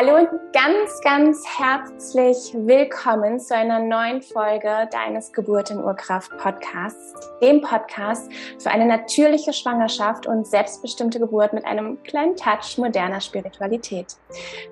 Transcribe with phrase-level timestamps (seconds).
[0.00, 7.14] Hallo und ganz, ganz herzlich willkommen zu einer neuen Folge deines Geburt in Urkraft Podcasts,
[7.42, 8.30] dem Podcast
[8.60, 14.14] für eine natürliche Schwangerschaft und selbstbestimmte Geburt mit einem kleinen Touch moderner Spiritualität.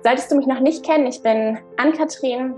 [0.01, 2.55] Solltest du mich noch nicht kennen, ich bin Ann-Kathrin,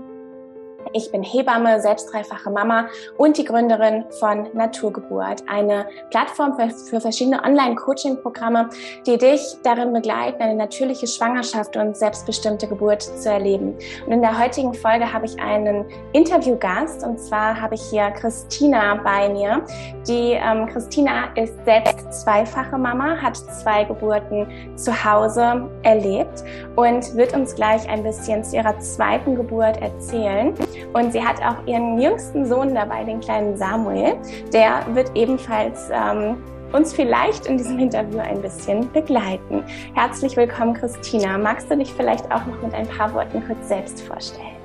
[0.92, 7.00] ich bin Hebamme, selbst dreifache Mama und die Gründerin von Naturgeburt, eine Plattform für, für
[7.00, 8.70] verschiedene Online-Coaching-Programme,
[9.06, 13.74] die dich darin begleiten, eine natürliche Schwangerschaft und selbstbestimmte Geburt zu erleben.
[14.06, 18.96] Und in der heutigen Folge habe ich einen Interviewgast und zwar habe ich hier Christina
[18.96, 19.64] bei mir.
[20.06, 26.44] Die ähm, Christina ist selbst zweifache Mama, hat zwei Geburten zu Hause erlebt
[26.76, 30.54] und wird uns gleich ein bisschen zu ihrer zweiten Geburt erzählen.
[30.92, 34.16] Und sie hat auch ihren jüngsten Sohn dabei, den kleinen Samuel.
[34.52, 39.64] Der wird ebenfalls ähm, uns vielleicht in diesem Interview ein bisschen begleiten.
[39.94, 41.36] Herzlich willkommen, Christina.
[41.38, 44.56] Magst du dich vielleicht auch noch mit ein paar Worten kurz selbst vorstellen?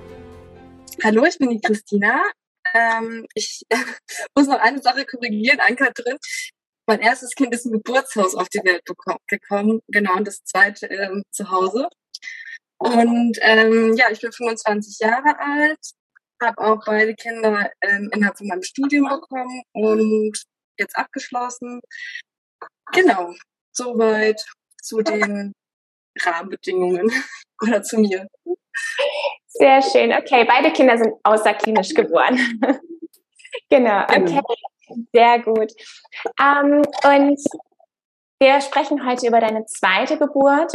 [1.03, 2.23] Hallo, ich bin die Christina.
[2.73, 3.63] Ähm, ich
[4.35, 6.17] muss noch eine Sache korrigieren an Katrin.
[6.87, 8.83] Mein erstes Kind ist im Geburtshaus auf die Welt
[9.27, 11.87] gekommen, genau, und das zweite ähm, zu Hause.
[12.85, 15.79] Und ähm, ja, ich bin 25 Jahre alt,
[16.41, 20.37] habe auch beide Kinder ähm, innerhalb von meinem Studium bekommen und
[20.77, 21.81] jetzt abgeschlossen.
[22.91, 23.33] Genau,
[23.71, 24.39] soweit
[24.81, 25.53] zu den
[26.21, 27.11] Rahmenbedingungen
[27.61, 28.27] oder zu mir.
[29.47, 30.13] Sehr schön.
[30.13, 32.37] Okay, beide Kinder sind außerklinisch geboren.
[33.69, 34.41] genau, genau, okay.
[35.13, 35.71] Sehr gut.
[36.39, 37.39] Ähm, und
[38.39, 40.73] wir sprechen heute über deine zweite Geburt.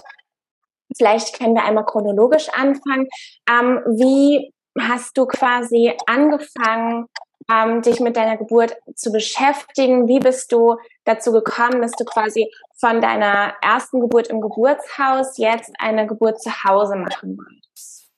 [0.96, 3.08] Vielleicht können wir einmal chronologisch anfangen.
[3.48, 7.06] Ähm, wie hast du quasi angefangen,
[7.50, 10.08] ähm, dich mit deiner Geburt zu beschäftigen?
[10.08, 15.72] Wie bist du dazu gekommen, dass du quasi von deiner ersten Geburt im Geburtshaus jetzt
[15.78, 18.10] eine Geburt zu Hause machen wolltest?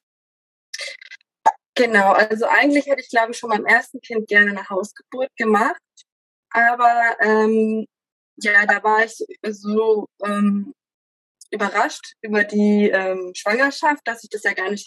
[1.74, 5.80] Genau, also eigentlich hätte ich, glaube ich, schon beim ersten Kind gerne eine Hausgeburt gemacht.
[6.50, 7.86] Aber ähm,
[8.36, 10.74] ja, da war ich so ähm,
[11.52, 14.86] überrascht über die ähm, Schwangerschaft, dass ich das ja gar nicht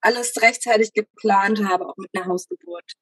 [0.00, 2.92] alles rechtzeitig geplant habe, auch mit einer Hausgeburt.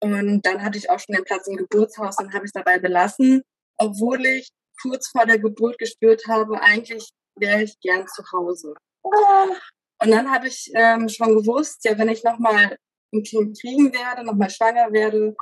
[0.00, 3.42] Und dann hatte ich auch schon den Platz im Geburtshaus und habe es dabei belassen,
[3.78, 4.48] obwohl ich
[4.80, 8.74] kurz vor der Geburt gespürt habe, eigentlich wäre ich gern zu Hause.
[9.02, 12.76] Und dann habe ich ähm, schon gewusst, ja, wenn ich nochmal
[13.12, 15.34] ein Kind kriegen werde, nochmal schwanger werde,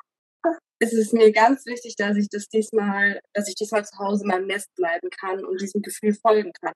[0.79, 4.29] ist es mir ganz wichtig, dass ich das diesmal, dass ich diesmal zu Hause in
[4.29, 6.73] meinem Nest bleiben kann und diesem Gefühl folgen kann.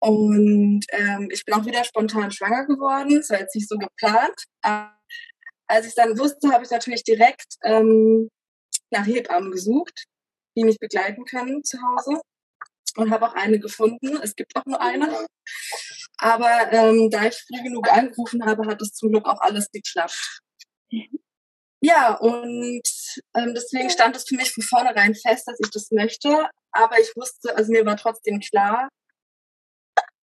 [0.00, 3.16] Und ähm, ich bin auch wieder spontan schwanger geworden.
[3.16, 4.44] Das war jetzt nicht so geplant.
[4.62, 4.96] Aber
[5.66, 8.30] als ich dann wusste, habe ich natürlich direkt ähm,
[8.90, 10.04] nach Hebammen gesucht,
[10.56, 12.20] die mich begleiten können zu Hause.
[12.96, 14.18] Und habe auch eine gefunden.
[14.22, 15.26] Es gibt auch nur eine.
[16.16, 20.40] Aber ähm, da ich früh genug angerufen habe, hat es zum Glück auch alles geklappt.
[21.80, 22.82] Ja, und
[23.36, 26.48] ähm, deswegen stand es für mich von vornherein fest, dass ich das möchte.
[26.72, 28.88] Aber ich wusste, also mir war trotzdem klar,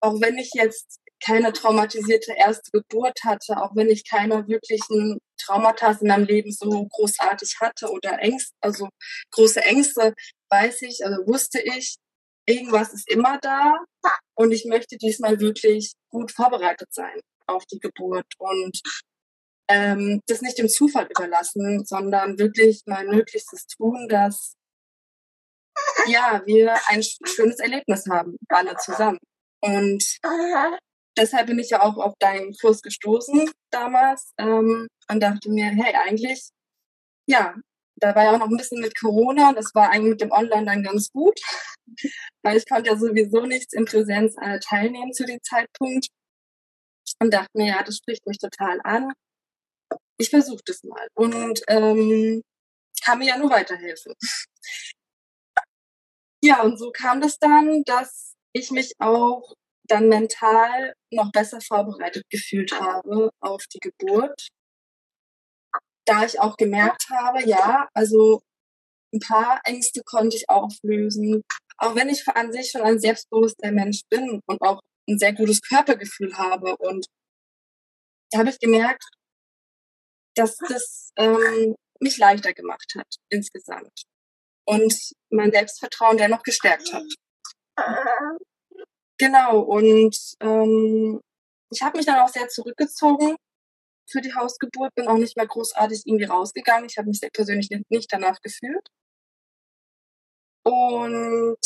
[0.01, 5.91] auch wenn ich jetzt keine traumatisierte erste Geburt hatte, auch wenn ich keine wirklichen Traumata
[5.99, 8.89] in meinem Leben so großartig hatte oder Ängste, also
[9.31, 10.13] große Ängste,
[10.49, 11.95] weiß ich, also wusste ich,
[12.45, 13.77] irgendwas ist immer da
[14.35, 18.81] und ich möchte diesmal wirklich gut vorbereitet sein auf die Geburt und
[19.67, 24.55] ähm, das nicht dem Zufall überlassen, sondern wirklich mein Möglichstes tun, dass
[26.07, 29.19] ja wir ein schönes Erlebnis haben, alle zusammen.
[29.61, 30.19] Und
[31.17, 35.95] deshalb bin ich ja auch auf deinen Kurs gestoßen damals ähm, und dachte mir, hey,
[35.95, 36.49] eigentlich,
[37.27, 37.55] ja,
[37.97, 40.65] da war ja auch noch ein bisschen mit Corona, das war eigentlich mit dem Online
[40.65, 41.39] dann ganz gut,
[42.43, 46.07] weil ich konnte ja sowieso nichts in Präsenz äh, teilnehmen zu dem Zeitpunkt
[47.19, 49.11] und dachte mir, ja, das spricht mich total an.
[50.17, 52.41] Ich versuche das mal und ähm,
[53.03, 54.13] kann mir ja nur weiterhelfen.
[56.43, 59.53] Ja, und so kam das dann, dass ich mich auch
[59.87, 64.47] dann mental noch besser vorbereitet gefühlt habe auf die Geburt.
[66.05, 68.41] Da ich auch gemerkt habe, ja, also
[69.13, 71.43] ein paar Ängste konnte ich auflösen.
[71.77, 75.61] Auch wenn ich an sich schon ein selbstbewusster Mensch bin und auch ein sehr gutes
[75.61, 76.75] Körpergefühl habe.
[76.77, 77.07] Und
[78.31, 79.03] da habe ich gemerkt,
[80.35, 84.03] dass das ähm, mich leichter gemacht hat insgesamt.
[84.65, 87.03] Und mein Selbstvertrauen dennoch gestärkt hat.
[89.17, 91.21] Genau, und ähm,
[91.71, 93.35] ich habe mich dann auch sehr zurückgezogen
[94.09, 96.87] für die Hausgeburt, bin auch nicht mehr großartig irgendwie rausgegangen.
[96.89, 98.87] Ich habe mich persönlich nicht danach gefühlt.
[100.63, 101.57] Und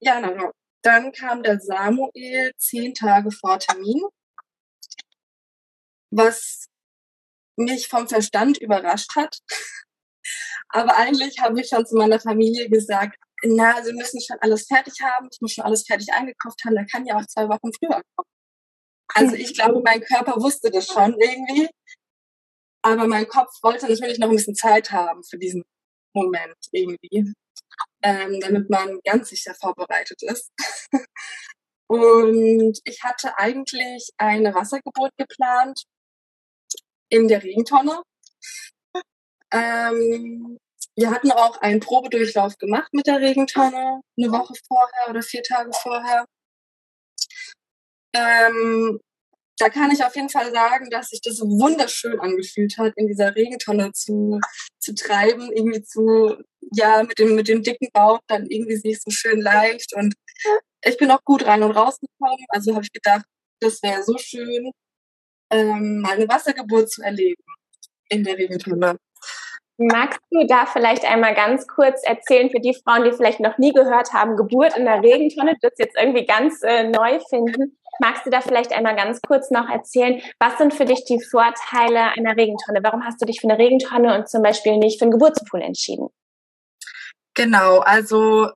[0.00, 0.50] ja, na,
[0.82, 4.02] dann kam der Samuel zehn Tage vor Termin,
[6.10, 6.66] was
[7.56, 9.38] mich vom Verstand überrascht hat.
[10.68, 14.94] Aber eigentlich habe ich schon zu meiner Familie gesagt, na, sie müssen schon alles fertig
[15.02, 18.02] haben, ich muss schon alles fertig eingekauft haben, da kann ja auch zwei Wochen früher
[18.14, 18.28] kommen.
[19.14, 21.68] Also ich glaube, mein Körper wusste das schon irgendwie,
[22.82, 25.64] aber mein Kopf wollte natürlich noch ein bisschen Zeit haben für diesen
[26.14, 27.34] Moment irgendwie,
[28.02, 30.50] ähm, damit man ganz sicher vorbereitet ist.
[31.88, 35.84] Und ich hatte eigentlich eine Wassergeburt geplant
[37.08, 38.02] in der Regentonne.
[39.52, 40.58] Ähm,
[40.96, 45.70] wir hatten auch einen Probedurchlauf gemacht mit der Regentonne, eine Woche vorher oder vier Tage
[45.72, 46.24] vorher.
[48.14, 48.98] Ähm,
[49.58, 53.34] da kann ich auf jeden Fall sagen, dass sich das wunderschön angefühlt hat, in dieser
[53.34, 54.40] Regentonne zu,
[54.78, 56.36] zu treiben, irgendwie zu,
[56.72, 60.14] ja, mit dem, mit dem dicken Bauch dann irgendwie sich so schön leicht und
[60.84, 62.44] ich bin auch gut rein und rausgekommen.
[62.48, 63.24] Also habe ich gedacht,
[63.60, 64.70] das wäre so schön,
[65.50, 67.42] ähm, mal eine Wassergeburt zu erleben
[68.08, 68.96] in der Regentonne.
[69.78, 73.72] Magst du da vielleicht einmal ganz kurz erzählen für die Frauen, die vielleicht noch nie
[73.72, 77.76] gehört haben, Geburt in der Regentonne, das jetzt irgendwie ganz äh, neu finden?
[78.00, 82.12] Magst du da vielleicht einmal ganz kurz noch erzählen, was sind für dich die Vorteile
[82.16, 82.80] einer Regentonne?
[82.82, 86.08] Warum hast du dich für eine Regentonne und zum Beispiel nicht für einen Geburtspool entschieden?
[87.34, 88.50] Genau, also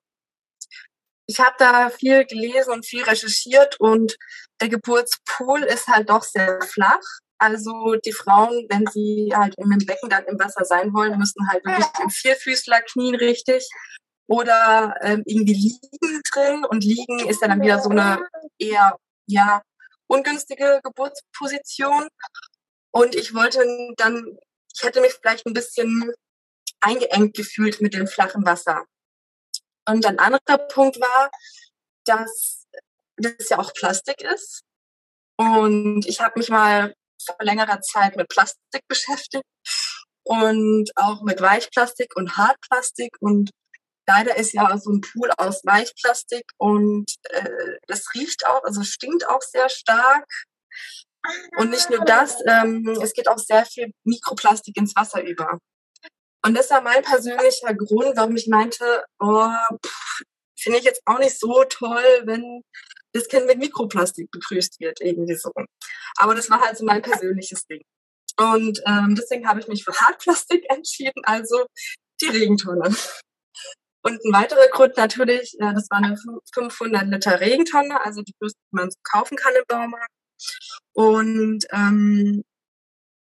[1.31, 4.17] ich habe da viel gelesen und viel recherchiert und
[4.61, 7.01] der Geburtspool ist halt doch sehr flach.
[7.39, 11.65] Also die Frauen, wenn sie halt im Becken dann im Wasser sein wollen, müssen halt
[11.65, 13.69] wirklich im Vierfüßler knien richtig
[14.27, 16.65] oder ähm, irgendwie liegen drin.
[16.65, 18.19] Und liegen ist ja dann wieder so eine
[18.59, 18.97] eher
[19.27, 19.63] ja
[20.09, 22.09] ungünstige Geburtsposition.
[22.91, 23.65] Und ich wollte
[23.99, 24.37] dann,
[24.75, 26.13] ich hätte mich vielleicht ein bisschen
[26.81, 28.85] eingeengt gefühlt mit dem flachen Wasser.
[29.89, 31.31] Und ein anderer Punkt war,
[32.05, 32.67] dass
[33.17, 34.63] das ja auch Plastik ist.
[35.37, 36.95] Und ich habe mich mal
[37.25, 39.45] vor längerer Zeit mit Plastik beschäftigt
[40.25, 43.51] und auch mit Weichplastik und Hartplastik und
[44.07, 49.29] leider ist ja so ein Pool aus Weichplastik und äh, das riecht auch, also stinkt
[49.29, 50.27] auch sehr stark.
[51.59, 55.59] Und nicht nur das, ähm, es geht auch sehr viel Mikroplastik ins Wasser über.
[56.45, 59.51] Und das war mein persönlicher Grund, warum ich meinte, oh,
[60.59, 62.63] finde ich jetzt auch nicht so toll, wenn
[63.13, 65.53] das Kind mit Mikroplastik begrüßt wird, irgendwie so.
[66.17, 67.83] Aber das war halt so mein persönliches Ding.
[68.39, 71.67] Und ähm, deswegen habe ich mich für Hartplastik entschieden, also
[72.21, 72.95] die Regentonne.
[74.03, 76.17] Und ein weiterer Grund natürlich, ja, das war eine
[76.55, 80.13] 500 Liter Regentonne, also die größte, die man so kaufen kann im Baumarkt.
[80.95, 82.43] Und ähm,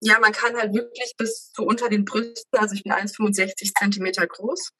[0.02, 4.26] ja, man kann halt wirklich bis zu unter den Brüsten, also ich bin 1,65 Zentimeter
[4.26, 4.70] groß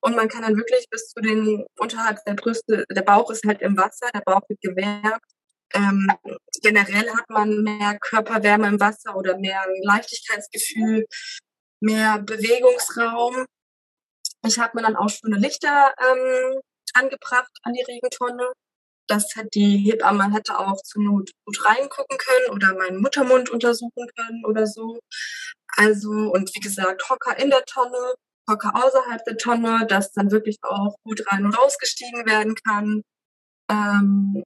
[0.00, 3.62] und man kann dann wirklich bis zu den, unterhalb der Brüste, der Bauch ist halt
[3.62, 5.22] im Wasser, der Bauch wird gewärmt.
[5.74, 6.08] Ähm,
[6.62, 11.06] generell hat man mehr Körperwärme im Wasser oder mehr Leichtigkeitsgefühl,
[11.80, 13.46] mehr Bewegungsraum.
[14.46, 16.60] Ich habe mir dann auch schöne Lichter ähm,
[16.94, 18.52] angebracht an die Regentonne
[19.06, 24.44] dass die Hebamme hätte auch zur Not gut reingucken können oder meinen Muttermund untersuchen können
[24.44, 24.98] oder so.
[25.76, 28.14] Also, und wie gesagt, Hocker in der Tonne,
[28.48, 33.02] Hocker außerhalb der Tonne, dass dann wirklich auch gut rein und rausgestiegen werden kann.
[33.70, 34.42] Ähm,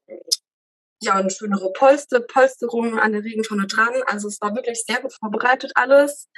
[1.02, 3.94] ja, eine schönere Polster, Polsterung an der Regentonne dran.
[4.06, 6.28] Also es war wirklich sehr gut vorbereitet alles.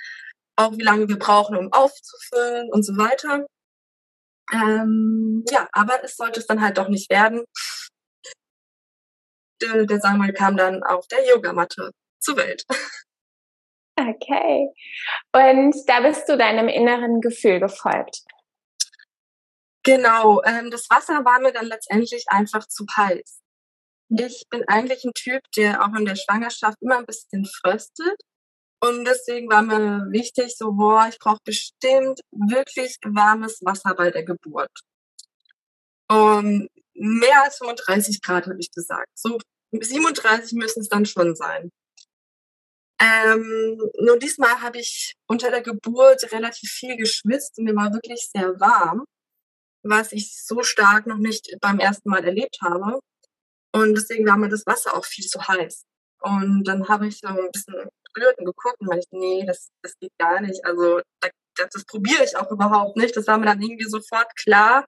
[0.57, 3.47] Auch wie lange wir brauchen, um aufzufüllen und so weiter.
[4.52, 7.45] Ähm, ja, aber es sollte es dann halt doch nicht werden
[9.62, 12.64] der, der Samuel kam dann auf der Yogamatte zur Welt.
[13.95, 14.69] Okay.
[15.33, 18.23] Und da bist du deinem inneren Gefühl gefolgt.
[19.85, 20.42] Genau.
[20.45, 23.40] Ähm, das Wasser war mir dann letztendlich einfach zu heiß.
[24.09, 28.21] Ich bin eigentlich ein Typ, der auch in der Schwangerschaft immer ein bisschen fröstet.
[28.81, 34.25] Und deswegen war mir wichtig, so, boah, ich brauche bestimmt wirklich warmes Wasser bei der
[34.25, 34.73] Geburt.
[36.09, 39.09] Und mehr als 35 Grad, habe ich gesagt.
[39.14, 39.38] So
[39.73, 41.71] 37 müssen es dann schon sein.
[43.00, 48.29] Ähm, nur diesmal habe ich unter der Geburt relativ viel geschwitzt und mir war wirklich
[48.33, 49.05] sehr warm,
[49.83, 53.00] was ich so stark noch nicht beim ersten Mal erlebt habe.
[53.75, 55.85] Und deswegen war mir das Wasser auch viel zu heiß.
[56.21, 57.75] Und dann habe ich so ein bisschen
[58.14, 60.64] gerührt und geguckt und meinte, nee, das, das geht gar nicht.
[60.64, 63.17] Also das, das probiere ich auch überhaupt nicht.
[63.17, 64.87] Das war mir dann irgendwie sofort klar,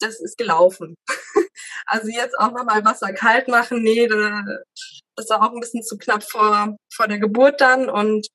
[0.00, 0.96] das ist gelaufen.
[1.86, 6.22] also jetzt auch nochmal Wasser kalt machen, nee, das war auch ein bisschen zu knapp
[6.22, 8.28] vor, vor der Geburt dann und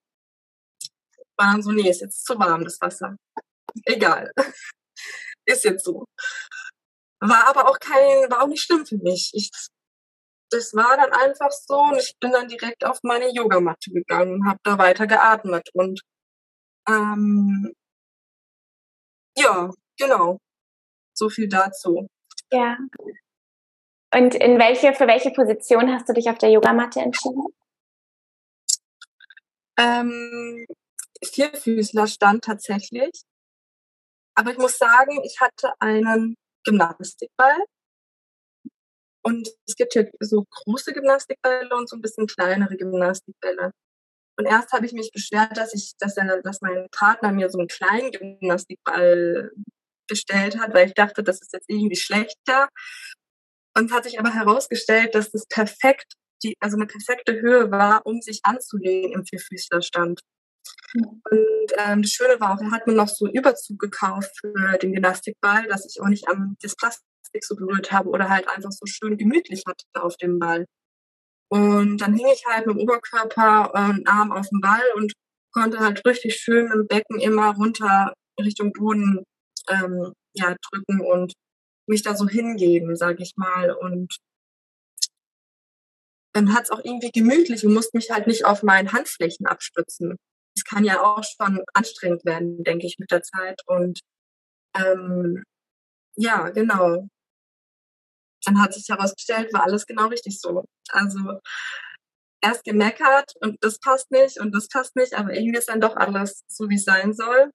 [1.37, 3.15] war dann so, nee, ist jetzt zu warm, das Wasser.
[3.85, 4.31] Egal.
[5.45, 6.05] ist jetzt so.
[7.19, 9.31] war aber auch kein, war auch nicht schlimm für mich.
[9.33, 9.51] Ich,
[10.51, 14.47] das war dann einfach so und ich bin dann direkt auf meine Yogamatte gegangen und
[14.47, 16.01] habe da weiter geatmet und
[16.87, 17.73] ähm,
[19.37, 20.39] ja, genau.
[21.13, 22.07] So viel dazu.
[22.51, 22.77] Ja.
[24.13, 27.45] Und in welche, für welche Position hast du dich auf der Yogamatte entschieden?
[29.77, 30.65] Ähm,
[31.23, 33.11] Vierfüßlerstand tatsächlich.
[34.35, 37.57] Aber ich muss sagen, ich hatte einen Gymnastikball.
[39.21, 43.71] Und es gibt hier so große Gymnastikbälle und so ein bisschen kleinere Gymnastikbälle.
[44.37, 47.59] Und erst habe ich mich beschwert, dass ich, dass, er, dass mein Partner mir so
[47.59, 49.51] einen kleinen Gymnastikball
[50.07, 52.69] bestellt hat, weil ich dachte, das ist jetzt irgendwie schlechter.
[53.79, 58.05] Und es hat sich aber herausgestellt, dass das perfekt, die, also eine perfekte Höhe war,
[58.05, 60.19] um sich anzulehnen im Vierfüßlerstand.
[60.93, 61.21] Mhm.
[61.31, 64.91] Und ähm, das Schöne war auch, er hat mir noch so Überzug gekauft für den
[64.93, 68.85] Gymnastikball, dass ich auch nicht am das Plastik so berührt habe oder halt einfach so
[68.85, 70.65] schön gemütlich hatte auf dem Ball.
[71.49, 75.13] Und dann hing ich halt mit dem Oberkörper und Arm auf dem Ball und
[75.53, 79.23] konnte halt richtig schön mit dem Becken immer runter Richtung Boden
[79.69, 81.33] ähm, ja, drücken und
[81.89, 83.71] mich da so hingeben, sag ich mal.
[83.71, 84.17] Und
[86.33, 90.15] dann hat es auch irgendwie gemütlich und musste mich halt nicht auf meinen Handflächen abstützen.
[90.55, 93.61] Das kann ja auch schon anstrengend werden, denke ich, mit der Zeit.
[93.65, 93.99] Und
[94.75, 95.43] ähm,
[96.15, 97.07] ja, genau.
[98.45, 100.63] Dann hat sich herausgestellt, war alles genau richtig so.
[100.89, 101.39] Also
[102.41, 105.95] erst gemeckert und das passt nicht und das passt nicht, aber irgendwie ist dann doch
[105.95, 107.51] alles so, wie es sein soll.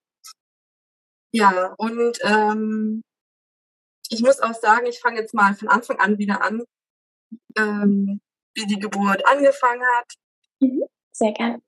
[1.33, 3.03] Ja, und ähm,
[4.11, 6.65] ich muss auch sagen, ich fange jetzt mal von Anfang an wieder an,
[7.57, 8.21] ähm,
[8.55, 10.13] wie die Geburt angefangen hat.
[10.61, 10.85] Mhm.
[11.13, 11.63] Sehr gerne.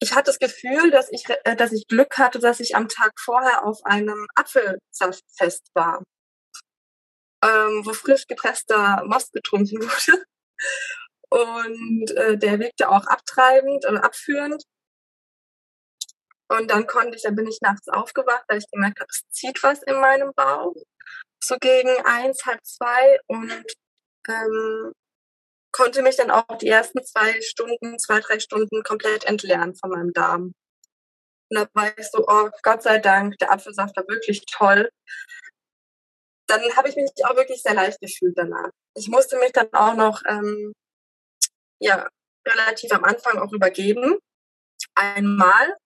[0.00, 3.12] Ich hatte das Gefühl, dass ich, äh, dass ich Glück hatte, dass ich am Tag
[3.18, 6.02] vorher auf einem Apfelsaftfest war,
[7.44, 10.24] ähm, wo frisch gepresster Most getrunken wurde.
[11.30, 14.64] Und äh, der wirkte auch abtreibend oder abführend.
[16.50, 19.62] Und dann konnte ich, dann bin ich nachts aufgewacht, weil ich gemerkt habe, es zieht
[19.62, 20.74] was in meinem Bauch.
[21.42, 23.64] So gegen eins, halb zwei und
[24.28, 24.92] ähm,
[25.72, 30.12] konnte mich dann auch die ersten zwei Stunden, zwei, drei Stunden komplett entleeren von meinem
[30.12, 30.54] Darm.
[31.50, 34.90] Und da war ich so, oh Gott sei Dank, der Apfelsaft war wirklich toll.
[36.46, 38.70] Dann habe ich mich auch wirklich sehr leicht gefühlt danach.
[38.94, 40.72] Ich musste mich dann auch noch, ähm,
[41.80, 42.08] ja,
[42.46, 44.18] relativ am Anfang auch übergeben.
[44.94, 45.76] Einmal,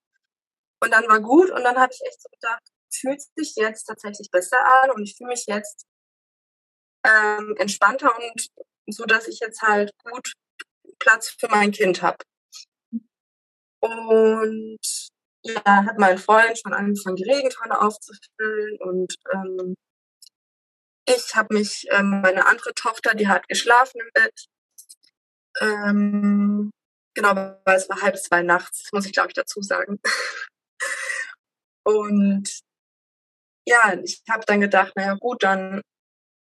[0.82, 2.62] und dann war gut und dann habe ich echt so gedacht,
[2.92, 5.86] fühlt sich jetzt tatsächlich besser an und ich fühle mich jetzt
[7.06, 8.48] ähm, entspannter und
[8.88, 10.32] so, dass ich jetzt halt gut
[10.98, 12.18] Platz für mein Kind habe.
[13.80, 14.78] Und
[15.44, 19.74] ja, hat mein Freund schon angefangen, die Regentonne aufzufüllen und ähm,
[21.06, 24.46] ich habe mich, ähm, meine andere Tochter, die hat geschlafen im Bett.
[25.60, 26.70] Ähm,
[27.14, 27.34] genau,
[27.64, 30.00] weil es war halb zwei nachts, muss ich glaube ich dazu sagen.
[31.84, 32.60] Und
[33.66, 35.82] ja, ich habe dann gedacht, naja gut, dann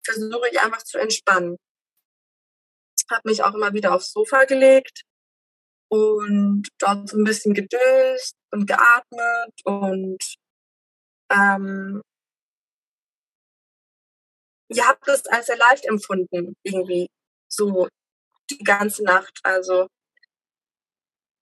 [0.05, 1.57] versuche ich einfach zu entspannen.
[3.11, 5.03] Habe mich auch immer wieder aufs Sofa gelegt
[5.91, 10.19] und dort so ein bisschen gedöst und geatmet und
[11.33, 12.03] ähm,
[14.69, 17.09] ich habe das als sehr leicht empfunden, irgendwie
[17.49, 17.89] so
[18.51, 19.41] die ganze Nacht.
[19.43, 19.89] Also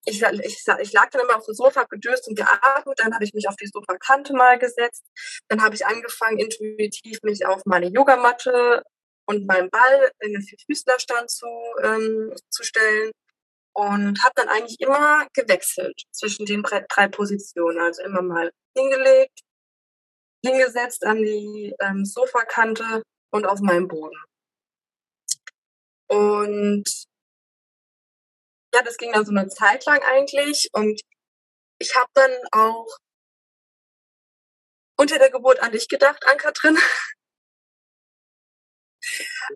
[0.09, 3.35] ich, ich, ich lag dann immer auf dem Sofa, gedöst und geatmet, dann habe ich
[3.35, 5.05] mich auf die Sofakante mal gesetzt,
[5.49, 8.83] dann habe ich angefangen, intuitiv mich auf meine Yogamatte
[9.27, 11.47] und meinen Ball in den Vierfüßlerstand zu,
[11.83, 13.13] ähm, zu stellen
[13.75, 19.41] und habe dann eigentlich immer gewechselt zwischen den drei Positionen, also immer mal hingelegt,
[20.45, 24.17] hingesetzt an die ähm, Sofakante und auf meinem Boden.
[26.09, 26.85] Und
[28.75, 31.01] ja, das ging dann so eine Zeit lang eigentlich und
[31.79, 32.87] ich habe dann auch
[34.97, 36.77] unter der Geburt an dich gedacht, an Katrin.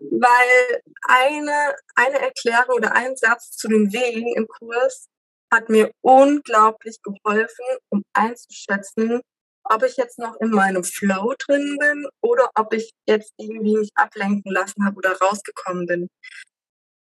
[0.09, 5.07] Weil eine, eine Erklärung oder ein Satz zu den Wehen im Kurs
[5.51, 9.21] hat mir unglaublich geholfen, um einzuschätzen,
[9.65, 13.91] ob ich jetzt noch in meinem Flow drin bin oder ob ich jetzt irgendwie mich
[13.95, 16.09] ablenken lassen habe oder rausgekommen bin.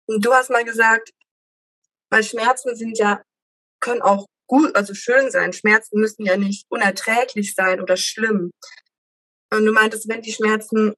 [0.06, 1.10] Und du hast mal gesagt,
[2.10, 3.22] weil Schmerzen sind ja,
[3.80, 5.52] können auch gut, also schön sein.
[5.52, 8.52] Schmerzen müssen ja nicht unerträglich sein oder schlimm.
[9.52, 10.94] Und du meintest, wenn die Schmerzen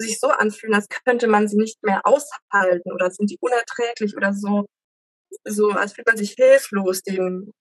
[0.00, 4.32] sich so anfühlen, als könnte man sie nicht mehr aushalten oder sind die unerträglich oder
[4.32, 4.66] so,
[5.44, 7.52] so als fühlt man sich hilflos dem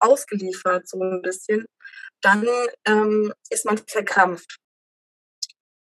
[0.00, 1.64] ausgeliefert, so ein bisschen,
[2.22, 2.46] dann
[2.86, 4.56] ähm, ist man verkrampft.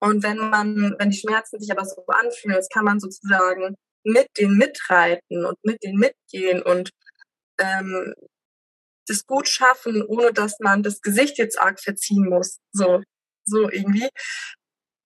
[0.00, 4.29] Und wenn man, wenn die Schmerzen sich aber so anfühlen, das kann man sozusagen mit
[4.39, 6.91] denen mitreiten und mit denen mitgehen und
[7.59, 8.15] ähm,
[9.07, 12.59] das gut schaffen, ohne dass man das Gesicht jetzt arg verziehen muss.
[12.73, 13.03] So,
[13.45, 14.09] so irgendwie.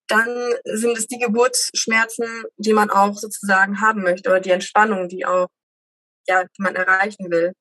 [0.07, 5.25] Dann sind es die Geburtsschmerzen, die man auch sozusagen haben möchte oder die Entspannung, die
[5.25, 5.47] auch,
[6.27, 7.53] ja, die man erreichen will.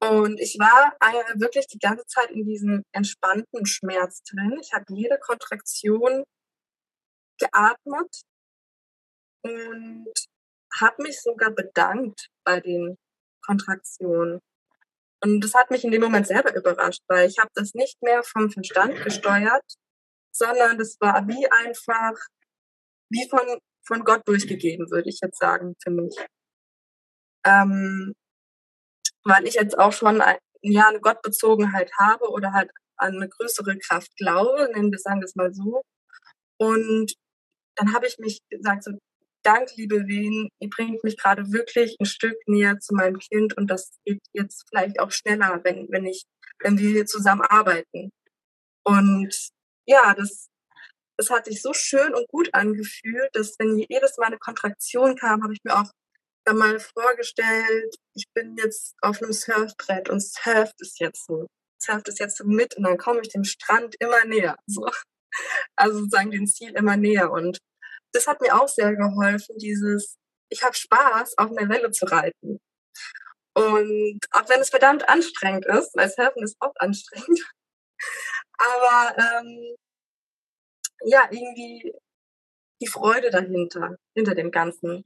[0.00, 0.94] Und ich war
[1.40, 4.58] wirklich die ganze Zeit in diesem entspannten Schmerz drin.
[4.60, 6.24] Ich habe jede Kontraktion
[7.38, 8.22] geatmet
[9.44, 10.12] und
[10.80, 12.96] habe mich sogar bedankt bei den
[13.44, 14.40] Kontraktionen.
[15.22, 18.22] Und das hat mich in dem Moment selber überrascht, weil ich habe das nicht mehr
[18.22, 19.64] vom Verstand gesteuert,
[20.32, 22.14] sondern das war wie einfach,
[23.10, 26.14] wie von, von Gott durchgegeben, würde ich jetzt sagen, für mich.
[27.46, 28.14] Ähm,
[29.24, 33.78] weil ich jetzt auch schon ein, ja, eine Gottbezogenheit habe oder halt an eine größere
[33.78, 35.82] Kraft glaube, nennen wir das mal so.
[36.58, 37.14] Und
[37.76, 38.92] dann habe ich mich gesagt, so,
[39.44, 43.68] dank, liebe Wehen, ihr bringt mich gerade wirklich ein Stück näher zu meinem Kind und
[43.68, 46.24] das geht jetzt vielleicht auch schneller, wenn, wenn ich,
[46.60, 48.10] wenn wir hier zusammen arbeiten.
[48.84, 49.48] Und
[49.86, 50.48] ja, das,
[51.16, 55.42] das hat sich so schön und gut angefühlt, dass wenn jedes Mal eine Kontraktion kam,
[55.42, 55.90] habe ich mir auch
[56.44, 61.46] dann mal vorgestellt, ich bin jetzt auf einem Surfbrett und surft es jetzt so.
[61.82, 64.56] Surft es jetzt so mit und dann komme ich dem Strand immer näher.
[64.66, 64.88] So.
[65.76, 67.32] Also sozusagen den Ziel immer näher.
[67.32, 67.58] Und
[68.14, 70.16] das hat mir auch sehr geholfen, dieses,
[70.48, 72.60] ich habe Spaß, auf einer Welle zu reiten.
[73.56, 77.40] Und auch wenn es verdammt anstrengend ist, weil Surfen ist oft anstrengend,
[78.58, 79.76] aber ähm,
[81.04, 81.92] ja, irgendwie
[82.80, 85.04] die Freude dahinter, hinter dem Ganzen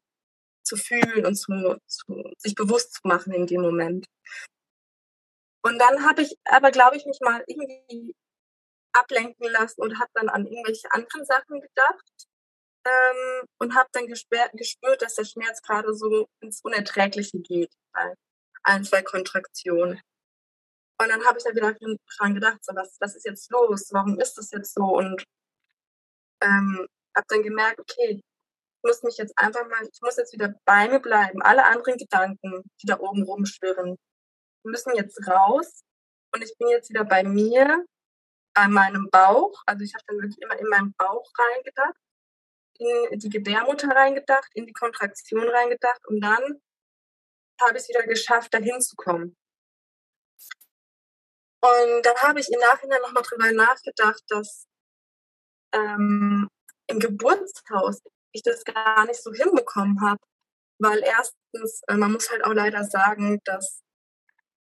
[0.65, 4.07] zu fühlen und zu, zu, sich bewusst zu machen in dem Moment.
[5.63, 8.15] Und dann habe ich aber, glaube ich, mich mal irgendwie
[8.93, 12.28] ablenken lassen und habe dann an irgendwelche anderen Sachen gedacht
[12.89, 18.15] ähm, und habe dann gespürt, dass der Schmerz gerade so ins Unerträgliche geht bei
[18.65, 20.01] ein, zwei Kontraktionen.
[21.01, 21.75] Und dann habe ich da wieder
[22.19, 23.89] dran gedacht, so was, was ist jetzt los?
[23.93, 24.85] Warum ist das jetzt so?
[24.85, 25.25] Und
[26.43, 28.21] ähm, habe dann gemerkt, okay,
[28.85, 31.43] muss mich jetzt einfach mal, ich muss jetzt wieder bei mir bleiben.
[31.43, 33.97] Alle anderen Gedanken, die da oben rumschwirren,
[34.65, 35.83] müssen jetzt raus.
[36.35, 37.85] Und ich bin jetzt wieder bei mir,
[38.55, 39.63] bei meinem Bauch.
[39.67, 41.97] Also ich habe dann wirklich immer in meinen Bauch reingedacht,
[42.79, 46.07] in die Gebärmutter reingedacht, in die Kontraktion reingedacht.
[46.07, 46.61] Und dann
[47.61, 49.37] habe ich es wieder geschafft, dahin zu kommen.
[51.61, 54.67] Und dann habe ich im Nachhinein nochmal drüber nachgedacht, dass
[55.73, 56.49] ähm,
[56.87, 58.01] im Geburtshaus
[58.33, 60.21] ich das gar nicht so hinbekommen habe.
[60.81, 63.83] Weil erstens, äh, man muss halt auch leider sagen, dass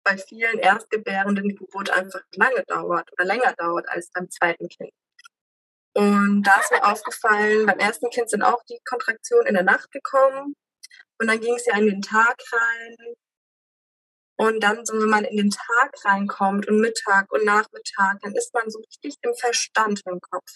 [0.04, 4.92] bei vielen Erstgebärenden die Geburt einfach lange dauert oder länger dauert als beim zweiten Kind.
[5.96, 9.90] Und da ist mir aufgefallen, beim ersten Kind sind auch die Kontraktionen in der Nacht
[9.92, 10.54] gekommen.
[11.18, 13.14] Und dann ging es ja in den Tag rein.
[14.36, 18.52] Und dann, so wenn man in den Tag reinkommt und Mittag und Nachmittag, dann ist
[18.52, 20.50] man so richtig im Verstand im Kopf.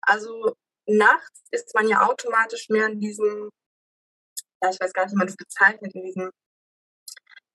[0.00, 0.54] Also
[0.86, 3.50] nachts ist man ja automatisch mehr in diesem,
[4.62, 6.30] ja, ich weiß gar nicht, wie man das bezeichnet, in diesem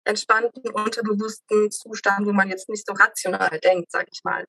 [0.06, 4.46] entspannten, unterbewussten Zustand, wo man jetzt nicht so rational denkt, sag ich mal.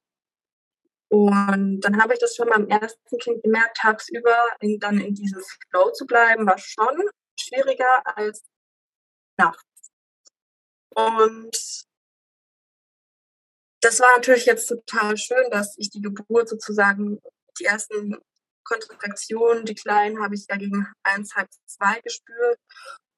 [1.14, 5.40] Und dann habe ich das schon beim ersten Kind gemerkt, tagsüber in, dann in diesem
[5.70, 8.42] Flow zu bleiben, war schon schwieriger als
[9.38, 9.92] nachts.
[10.92, 11.85] Und
[13.81, 17.20] das war natürlich jetzt total schön, dass ich die Geburt sozusagen
[17.61, 18.16] die ersten
[18.64, 22.59] Kontraktion, die kleinen habe ich ja gegen eins, halb zwei gespürt.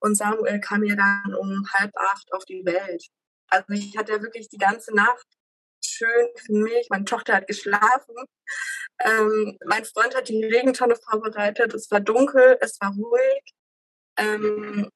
[0.00, 3.06] Und Samuel kam ja dann um halb acht auf die Welt.
[3.48, 5.26] Also ich hatte ja wirklich die ganze Nacht
[5.86, 6.88] schön für mich.
[6.90, 8.14] Meine Tochter hat geschlafen.
[9.00, 11.74] Ähm, mein Freund hat die Regentonne vorbereitet.
[11.74, 13.42] Es war dunkel, es war ruhig.
[14.18, 14.90] Ähm,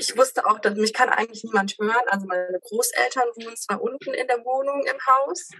[0.00, 2.08] ich wusste auch, dass mich kann eigentlich niemand hören.
[2.08, 5.50] Also meine Großeltern wohnen zwar unten in der Wohnung im Haus,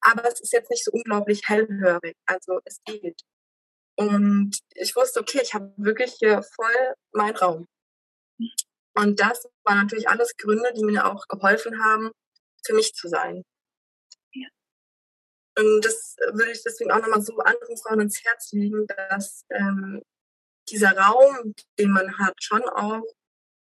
[0.00, 2.16] aber es ist jetzt nicht so unglaublich hellhörig.
[2.26, 3.20] Also es geht.
[3.96, 7.66] Und ich wusste, okay, ich habe wirklich hier voll meinen Raum.
[8.96, 12.10] Und das waren natürlich alles Gründe, die mir auch geholfen haben,
[12.64, 13.44] für mich zu sein.
[15.56, 20.02] Und das würde ich deswegen auch nochmal so anderen Frauen ins Herz legen, dass ähm,
[20.68, 23.02] dieser Raum, den man hat, schon auch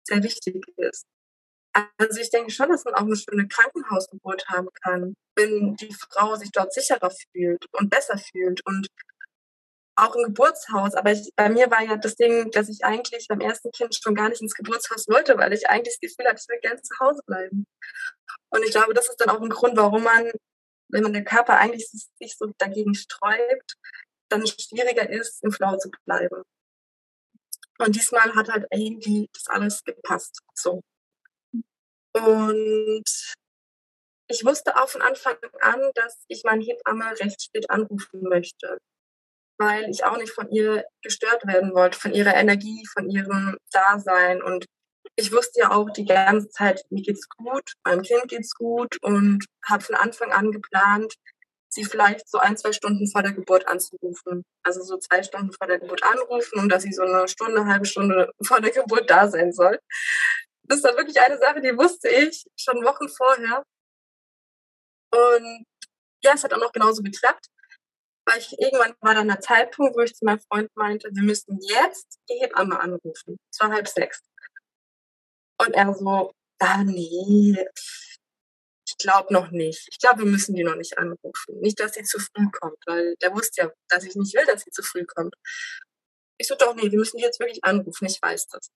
[0.05, 1.05] sehr wichtig ist.
[1.99, 6.35] Also ich denke schon, dass man auch eine schöne Krankenhausgeburt haben kann, wenn die Frau
[6.35, 8.89] sich dort sicherer fühlt und besser fühlt und
[9.95, 10.95] auch im Geburtshaus.
[10.95, 14.15] Aber ich, bei mir war ja das Ding, dass ich eigentlich beim ersten Kind schon
[14.15, 16.95] gar nicht ins Geburtshaus wollte, weil ich eigentlich das Gefühl hatte, ich will gerne zu
[17.01, 17.67] Hause bleiben.
[18.51, 20.31] Und ich glaube, das ist dann auch ein Grund, warum man
[20.89, 23.75] wenn man der Körper eigentlich sich so dagegen sträubt,
[24.29, 26.43] dann schwieriger ist, im Flow zu bleiben.
[27.79, 30.41] Und diesmal hat halt irgendwie das alles gepasst.
[30.55, 30.81] So.
[32.15, 33.05] Und
[34.31, 38.79] ich wusste auch von Anfang an, dass ich meine Hebamme recht spät anrufen möchte,
[39.59, 44.43] weil ich auch nicht von ihr gestört werden wollte, von ihrer Energie, von ihrem Dasein.
[44.43, 44.67] Und
[45.19, 49.45] ich wusste ja auch die ganze Zeit, mir geht's gut, meinem Kind geht's gut und
[49.67, 51.15] habe von Anfang an geplant,
[51.69, 54.45] sie vielleicht so ein, zwei Stunden vor der Geburt anzurufen.
[54.63, 57.85] Also so zwei Stunden vor der Geburt anrufen und dass sie so eine Stunde, halbe
[57.85, 59.81] Stunde vor der Geburt da sein soll.
[60.63, 63.65] Das ist dann wirklich eine Sache, die wusste ich schon Wochen vorher.
[65.11, 65.65] Und
[66.23, 67.47] ja, es hat auch noch genauso geklappt.
[68.25, 71.59] Weil ich irgendwann war dann der Zeitpunkt, wo ich zu meinem Freund meinte, wir müssen
[71.61, 73.37] jetzt die Hebamme anrufen.
[73.51, 74.21] Es war halb sechs.
[75.61, 77.57] Und er so, ah nee,
[78.87, 79.89] ich glaube noch nicht.
[79.91, 81.61] Ich glaube, wir müssen die noch nicht anrufen.
[81.61, 84.63] Nicht, dass sie zu früh kommt, weil der wusste ja, dass ich nicht will, dass
[84.63, 85.35] sie zu früh kommt.
[86.39, 88.07] Ich so, doch, nee, wir müssen die jetzt wirklich anrufen.
[88.07, 88.71] Ich weiß das.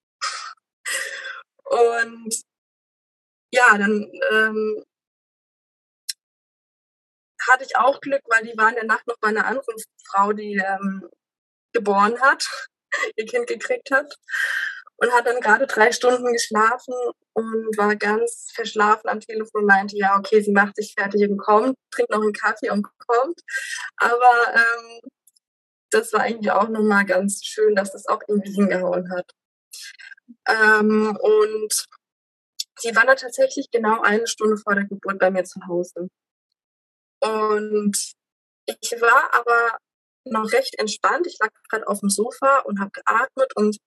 [1.65, 2.43] Und
[3.53, 4.85] ja, dann ähm,
[7.49, 10.33] hatte ich auch Glück, weil die war in der Nacht noch bei einer anderen Frau,
[10.33, 11.09] die ähm,
[11.73, 12.49] geboren hat,
[13.17, 14.15] ihr Kind gekriegt hat
[15.03, 16.95] und hat dann gerade drei Stunden geschlafen
[17.33, 21.39] und war ganz verschlafen am Telefon und meinte, ja, okay, sie macht sich fertig und
[21.39, 23.41] kommt, trinkt noch einen Kaffee und kommt.
[23.97, 25.01] Aber ähm,
[25.91, 29.29] das war eigentlich auch nochmal ganz schön, dass das auch irgendwie hingehauen hat.
[30.47, 31.87] Ähm, und
[32.79, 36.09] sie war dann tatsächlich genau eine Stunde vor der Geburt bei mir zu Hause.
[37.19, 37.97] Und
[38.67, 39.79] ich war aber
[40.25, 41.27] noch recht entspannt.
[41.27, 43.79] Ich lag gerade auf dem Sofa und habe geatmet und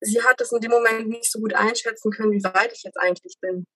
[0.00, 2.98] sie hat es in dem Moment nicht so gut einschätzen können, wie weit ich jetzt
[2.98, 3.66] eigentlich bin.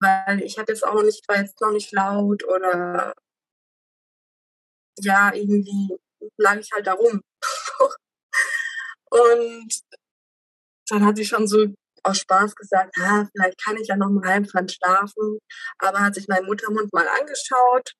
[0.00, 3.14] Weil ich habe jetzt auch noch nicht, war jetzt noch nicht laut oder
[4.98, 5.96] ja, irgendwie
[6.38, 7.22] lag ich halt da rum.
[9.10, 9.80] und
[10.88, 11.66] dann hat sie schon so
[12.02, 15.38] aus Spaß gesagt, ah, vielleicht kann ich ja noch mal heimfahren schlafen.
[15.78, 17.92] Aber hat sich mein Muttermund mal angeschaut.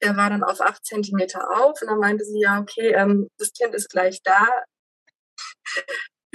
[0.00, 3.52] Er war dann auf acht Zentimeter auf und dann meinte sie, ja, okay, ähm, das
[3.52, 4.46] Kind ist gleich da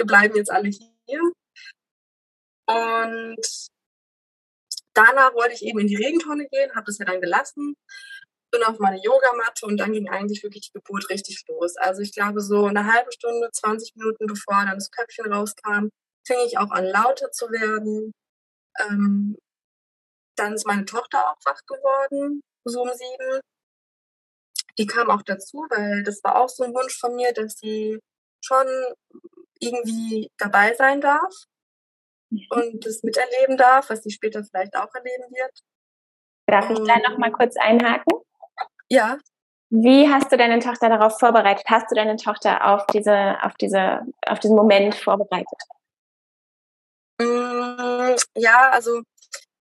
[0.02, 1.32] wir bleiben jetzt alle hier.
[2.66, 3.70] Und
[4.94, 7.76] danach wollte ich eben in die Regentonne gehen, habe das ja dann gelassen,
[8.50, 11.76] bin auf meine Yogamatte und dann ging eigentlich wirklich die Geburt richtig los.
[11.76, 15.88] Also ich glaube so eine halbe Stunde, 20 Minuten bevor dann das Köpfchen rauskam,
[16.26, 18.12] fing ich auch an lauter zu werden.
[18.80, 19.36] Ähm,
[20.36, 23.40] dann ist meine Tochter auch wach geworden, so um sieben.
[24.78, 27.98] Die kam auch dazu, weil das war auch so ein Wunsch von mir, dass sie
[28.44, 28.66] schon
[29.62, 31.32] irgendwie dabei sein darf
[32.30, 32.46] mhm.
[32.50, 35.58] und das miterleben darf, was sie später vielleicht auch erleben wird.
[36.46, 38.18] Darf ich da noch mal kurz einhaken?
[38.88, 39.18] Ja.
[39.70, 41.64] Wie hast du deine Tochter darauf vorbereitet?
[41.66, 45.58] Hast du deine Tochter auf diese, auf diese, auf diesen Moment vorbereitet?
[47.18, 49.00] Mm, ja, also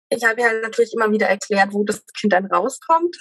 [0.08, 3.18] ich habe ihr natürlich immer wieder erklärt, wo das Kind dann rauskommt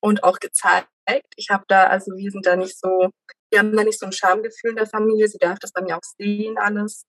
[0.00, 0.88] und auch gezeigt.
[1.36, 3.10] Ich habe da, also wir sind da nicht so
[3.50, 5.28] wir haben da nicht so ein Schamgefühl in der Familie.
[5.28, 7.04] Sie darf das bei mir auch sehen, alles.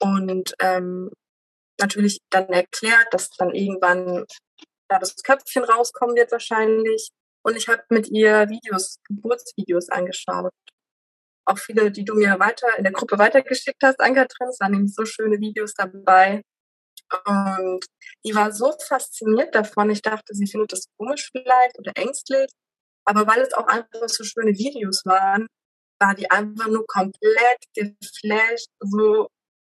[0.00, 1.10] Und ähm,
[1.80, 4.24] natürlich dann erklärt, dass dann irgendwann
[4.88, 7.10] da das Köpfchen rauskommen wird wahrscheinlich.
[7.42, 10.52] Und ich habe mit ihr Videos, Geburtsvideos angeschaut.
[11.44, 14.94] Auch viele, die du mir weiter in der Gruppe weitergeschickt hast, Ankatrin, es waren nämlich
[14.94, 16.42] so schöne Videos dabei.
[17.24, 17.86] Und
[18.24, 19.90] die war so fasziniert davon.
[19.90, 22.50] Ich dachte, sie findet das komisch vielleicht oder ängstlich.
[23.04, 25.46] Aber weil es auch einfach so schöne Videos waren,
[25.98, 29.28] war die einfach nur komplett geflasht, so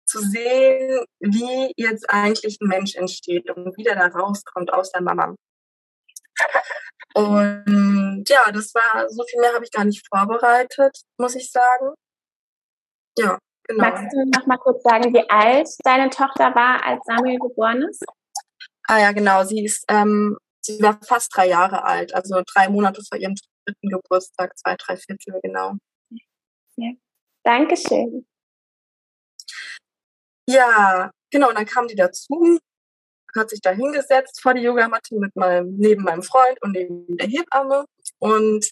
[0.05, 5.01] zu sehen, wie jetzt eigentlich ein Mensch entsteht und wie der da rauskommt aus der
[5.01, 5.35] Mama.
[7.13, 11.93] Und ja, das war, so viel mehr habe ich gar nicht vorbereitet, muss ich sagen.
[13.17, 13.81] Ja, genau.
[13.81, 18.03] Magst du noch mal kurz sagen, wie alt deine Tochter war, als Samuel geboren ist?
[18.87, 19.43] Ah ja, genau.
[19.43, 23.89] Sie ist, ähm, sie war fast drei Jahre alt, also drei Monate vor ihrem dritten
[23.89, 25.75] Geburtstag, zwei, drei Viertel, genau.
[26.79, 26.91] Ja.
[27.43, 28.25] Dankeschön.
[30.47, 32.59] Ja, genau, und dann kam die dazu,
[33.35, 37.27] hat sich da hingesetzt vor die Yogamatte mit meinem, neben meinem Freund und neben der
[37.27, 37.85] Hebamme
[38.19, 38.69] und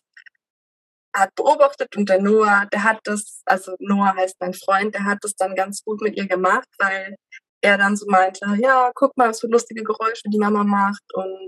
[1.16, 5.20] hat beobachtet und der Noah, der hat das, also Noah heißt mein Freund, der hat
[5.22, 7.16] das dann ganz gut mit ihr gemacht, weil
[7.62, 11.48] er dann so meinte, ja, guck mal, was für lustige Geräusche die Mama macht und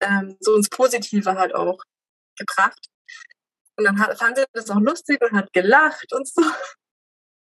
[0.00, 1.78] ähm, so ins Positive halt auch
[2.36, 2.86] gebracht.
[3.76, 6.42] Und dann hat, fand sie das auch lustig und hat gelacht und so.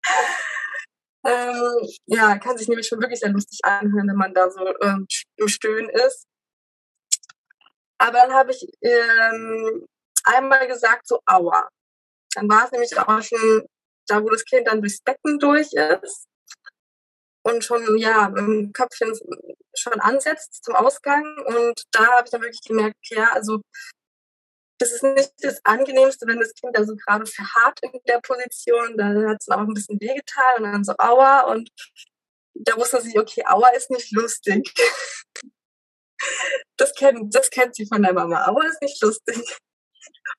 [1.26, 5.08] ähm, ja, kann sich nämlich schon wirklich sehr lustig anhören, wenn man da so ähm,
[5.38, 6.26] im Stöhnen ist.
[7.98, 9.88] Aber dann habe ich ähm,
[10.24, 11.68] einmal gesagt, so aua.
[12.36, 13.66] Dann war es nämlich auch schon
[14.08, 16.28] da, wo das Kind dann durchs Becken durch ist
[17.44, 19.14] und schon ja im Köpfchen
[19.76, 21.24] schon ansetzt zum Ausgang.
[21.46, 23.62] Und da habe ich dann wirklich gemerkt, ja, also
[24.80, 28.96] das ist nicht das Angenehmste, wenn das Kind da so gerade verharrt in der Position.
[28.98, 31.42] Da hat es auch ein bisschen wehgetan und dann so Aua.
[31.52, 31.70] Und
[32.54, 34.74] da wusste sie, okay, Aua ist nicht lustig.
[36.78, 38.48] Das kennt, das kennt sie von der Mama.
[38.48, 39.38] Aua ist nicht lustig.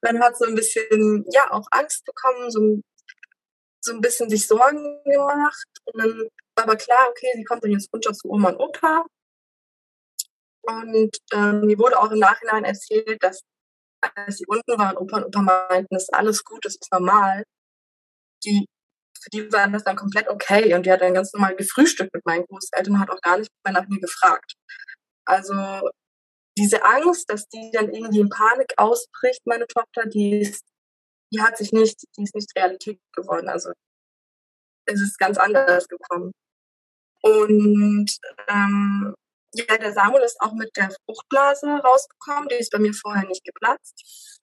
[0.00, 2.80] dann hat so ein bisschen, ja, auch Angst bekommen, so,
[3.80, 5.68] so ein bisschen sich Sorgen gemacht.
[5.84, 9.06] Und dann war aber klar, okay, sie kommt dann jetzt runter zu Oma und Opa.
[10.62, 13.42] Und ähm, mir wurde auch im Nachhinein erzählt, dass
[14.00, 17.44] als sie unten waren, Opa und Opa meinten, das ist alles gut, das ist normal.
[18.44, 18.66] Die,
[19.20, 22.24] für die waren das dann komplett okay und die hat dann ganz normal gefrühstückt mit
[22.24, 24.54] meinen Großeltern und hat auch gar nicht mehr nach mir gefragt.
[25.24, 25.54] Also
[26.56, 30.64] diese Angst, dass die dann irgendwie in Panik ausbricht, meine Tochter, die ist,
[31.32, 33.48] die hat sich nicht, die ist nicht Realität geworden.
[33.48, 33.72] Also
[34.86, 36.32] es ist ganz anders gekommen.
[37.22, 38.10] Und
[38.48, 39.14] ähm,
[39.54, 42.48] ja, der Samuel ist auch mit der Fruchtblase rausgekommen.
[42.48, 44.40] Die ist bei mir vorher nicht geplatzt.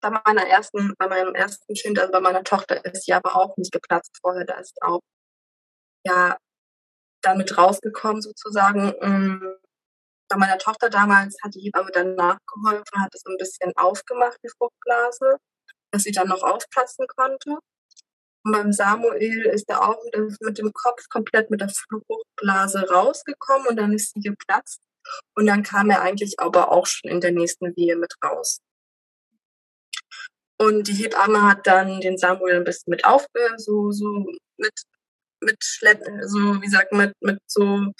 [0.00, 3.56] Bei meiner ersten, bei meinem ersten Kind, also bei meiner Tochter, ist sie aber auch
[3.56, 4.44] nicht geplatzt vorher.
[4.44, 5.00] Da ist auch
[6.06, 6.36] ja
[7.22, 8.94] damit rausgekommen sozusagen.
[9.00, 9.56] Ähm,
[10.28, 14.50] bei meiner Tochter damals hat die Hebamme dann nachgeholfen, hat es ein bisschen aufgemacht, die
[14.58, 15.38] Fruchtblase,
[15.90, 17.58] dass sie dann noch aufplatzen konnte.
[18.48, 20.02] Und beim Samuel ist er auch
[20.40, 24.80] mit dem Kopf komplett mit der Fruchtblase rausgekommen und dann ist sie geplatzt.
[25.36, 28.60] Und dann kam er eigentlich aber auch schon in der nächsten Wehe mit raus.
[30.58, 34.24] Und die Hebamme hat dann den Samuel ein bisschen mit aufgehört, so, so
[34.56, 34.72] mit,
[35.42, 37.92] mit Schleppen, so, wie sagt man, mit, mit so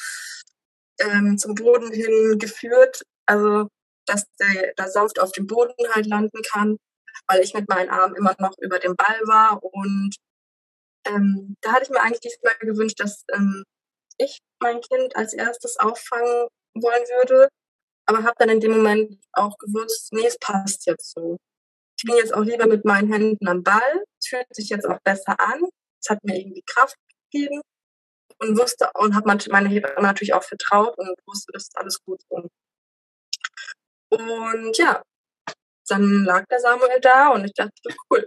[0.99, 3.03] ähm, zum Boden hin geführt.
[3.27, 3.69] Also,
[4.07, 6.79] dass der da sanft auf dem Boden halt landen kann,
[7.27, 10.17] weil ich mit meinen Armen immer noch über dem Ball war und
[11.09, 13.64] ähm, da hatte ich mir eigentlich diesmal gewünscht, dass ähm,
[14.18, 17.49] ich mein Kind als erstes auffangen wollen würde,
[18.07, 21.37] aber habe dann in dem Moment auch gewusst, nee, es passt jetzt so.
[21.99, 24.05] Ich bin jetzt auch lieber mit meinen Händen am Ball.
[24.21, 25.62] Es fühlt sich jetzt auch besser an.
[26.01, 26.97] Es hat mir irgendwie Kraft
[27.31, 27.61] gegeben
[28.38, 32.21] und wusste und habe meine Hebamme natürlich auch vertraut und wusste, das ist alles gut
[32.31, 32.49] so.
[34.11, 35.03] Und ja,
[35.88, 37.73] dann lag der Samuel da und ich dachte,
[38.11, 38.27] cool,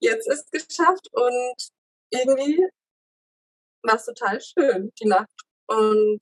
[0.00, 1.70] jetzt ist es geschafft und
[2.10, 2.60] irgendwie
[3.82, 5.30] war es total schön, die Nacht.
[5.68, 6.20] Und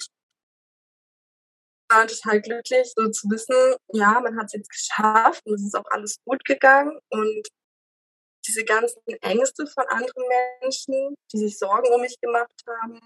[1.91, 5.77] war total glücklich, so zu wissen, ja, man hat es jetzt geschafft und es ist
[5.77, 6.99] auch alles gut gegangen.
[7.11, 7.49] Und
[8.47, 10.25] diese ganzen Ängste von anderen
[10.61, 13.01] Menschen, die sich Sorgen um mich gemacht haben,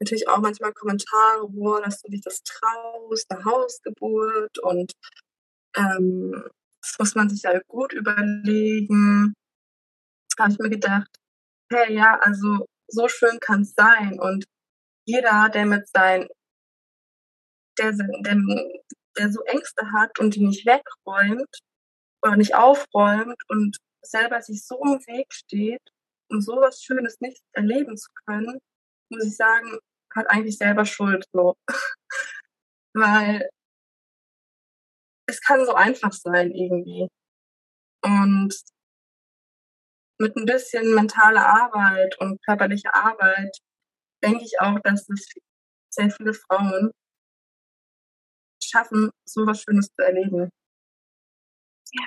[0.00, 4.92] natürlich auch manchmal Kommentare, boah, dass du dich das traust, eine Hausgeburt und
[5.76, 6.44] ähm,
[6.80, 9.34] das muss man sich ja gut überlegen
[10.38, 11.08] habe ich mir gedacht,
[11.70, 14.18] hey, ja, also so schön kann es sein.
[14.20, 14.44] Und
[15.06, 16.28] jeder, der mit seinen,
[17.78, 18.36] der, der,
[19.18, 21.58] der so Ängste hat und die nicht wegräumt
[22.22, 25.82] oder nicht aufräumt und selber sich so im Weg steht,
[26.30, 28.58] um sowas Schönes nicht erleben zu können,
[29.10, 29.78] muss ich sagen,
[30.14, 31.54] hat eigentlich selber Schuld so.
[32.94, 33.48] Weil
[35.26, 37.08] es kann so einfach sein irgendwie.
[38.04, 38.54] Und
[40.22, 43.58] mit ein bisschen mentaler Arbeit und körperlicher Arbeit
[44.22, 45.26] denke ich auch, dass es
[45.90, 46.92] sehr viele Frauen
[48.62, 50.48] schaffen, so was Schönes zu erleben.
[51.92, 52.04] Ja.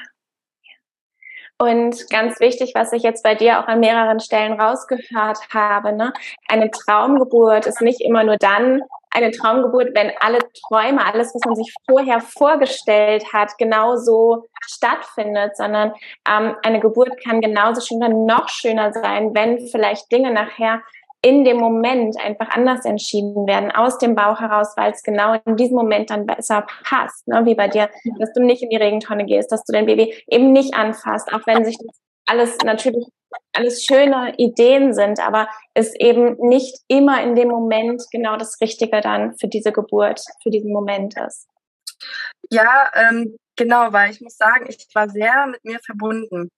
[1.57, 6.11] Und ganz wichtig, was ich jetzt bei dir auch an mehreren Stellen rausgehört habe, ne?
[6.47, 8.81] eine Traumgeburt ist nicht immer nur dann
[9.15, 15.93] eine Traumgeburt, wenn alle Träume, alles, was man sich vorher vorgestellt hat, genauso stattfindet, sondern
[16.29, 20.81] ähm, eine Geburt kann genauso schön oder noch schöner sein, wenn vielleicht Dinge nachher
[21.21, 25.55] in dem Moment einfach anders entschieden werden, aus dem Bauch heraus, weil es genau in
[25.55, 27.45] diesem Moment dann besser passt, ne?
[27.45, 30.51] wie bei dir, dass du nicht in die Regentonne gehst, dass du dein Baby eben
[30.51, 33.07] nicht anfasst, auch wenn sich das alles natürlich
[33.53, 39.01] alles schöne Ideen sind, aber es eben nicht immer in dem Moment genau das Richtige
[39.01, 41.47] dann für diese Geburt, für diesen Moment ist.
[42.49, 46.49] Ja, ähm, genau, weil ich muss sagen, ich war sehr mit mir verbunden.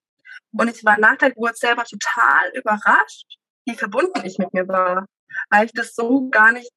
[0.53, 5.05] Und ich war nach der Geburt selber total überrascht, wie verbunden ich mit mir war,
[5.49, 6.69] weil ich das so gar nicht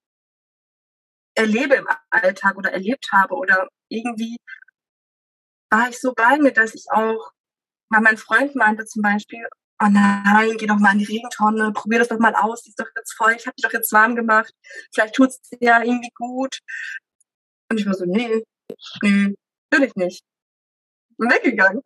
[1.34, 4.36] erlebe im Alltag oder erlebt habe oder irgendwie
[5.70, 7.30] war ich so bei mir, dass ich auch,
[7.90, 9.46] weil mein Freund meinte zum Beispiel,
[9.82, 12.80] oh nein, geh doch mal in die Regentonne, probier das doch mal aus, die ist
[12.80, 14.52] doch jetzt voll, ich habe dich doch jetzt warm gemacht,
[14.92, 16.58] vielleicht tut es dir ja irgendwie gut.
[17.70, 18.42] Und ich war so, nee,
[19.02, 19.34] nee,
[19.70, 20.24] natürlich nicht.
[21.18, 21.82] Bin weggegangen.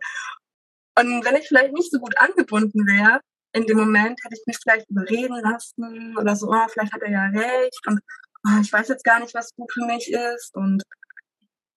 [0.99, 3.21] Und wenn ich vielleicht nicht so gut angebunden wäre,
[3.53, 7.11] in dem Moment hätte ich mich vielleicht überreden lassen oder so, oh, vielleicht hat er
[7.11, 8.01] ja recht und
[8.47, 10.83] oh, ich weiß jetzt gar nicht, was gut für mich ist und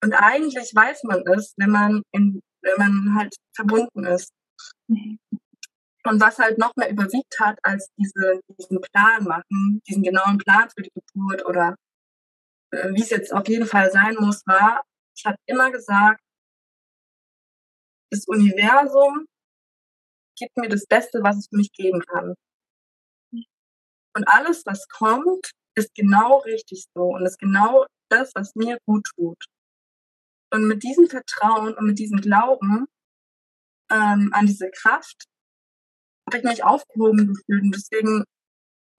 [0.03, 4.32] und eigentlich weiß man es, wenn man in, wenn man halt verbunden ist.
[4.88, 5.17] Mhm.
[6.08, 10.70] Und was halt noch mehr überwiegt hat, als diese, diesen Plan machen, diesen genauen Plan
[10.70, 11.76] für die Geburt oder
[12.72, 14.84] äh, wie es jetzt auf jeden Fall sein muss, war,
[15.15, 16.22] ich habe immer gesagt,
[18.10, 19.26] das Universum
[20.38, 22.36] gibt mir das Beste, was es für mich geben kann.
[24.15, 29.08] Und alles, was kommt, ist genau richtig so und ist genau das, was mir gut
[29.15, 29.43] tut.
[30.54, 32.88] Und mit diesem Vertrauen und mit diesem Glauben
[33.91, 35.26] ähm, an diese Kraft
[36.28, 37.63] habe ich mich aufgehoben gefühlt.
[37.63, 38.24] Und deswegen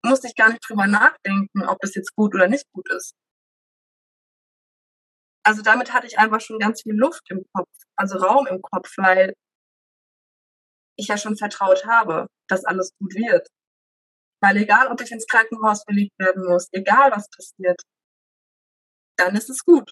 [0.05, 3.13] musste ich gar nicht drüber nachdenken, ob es jetzt gut oder nicht gut ist.
[5.45, 8.93] Also damit hatte ich einfach schon ganz viel Luft im Kopf, also Raum im Kopf,
[8.97, 9.35] weil
[10.97, 13.49] ich ja schon vertraut habe, dass alles gut wird.
[14.43, 17.81] Weil egal, ob ich ins Krankenhaus verlegt werden muss, egal was passiert,
[19.17, 19.91] dann ist es gut.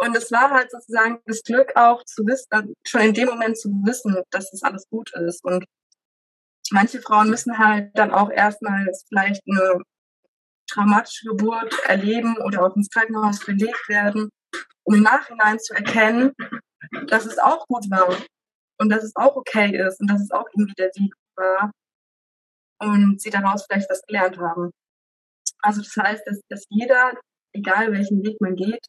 [0.00, 3.68] Und es war halt sozusagen das Glück auch zu wissen, schon in dem Moment zu
[3.84, 5.44] wissen, dass es alles gut ist.
[5.44, 5.64] Und
[6.72, 9.82] manche Frauen müssen halt dann auch erstmal vielleicht eine
[10.70, 14.30] traumatische Geburt erleben oder auch ins Krankenhaus verlegt werden,
[14.84, 16.32] um im Nachhinein zu erkennen,
[17.06, 18.08] dass es auch gut war
[18.78, 21.70] und dass es auch okay ist und dass es auch irgendwie der Weg war
[22.80, 24.70] und sie daraus vielleicht was gelernt haben.
[25.60, 27.12] Also das heißt, dass, dass jeder,
[27.52, 28.84] egal welchen Weg man geht,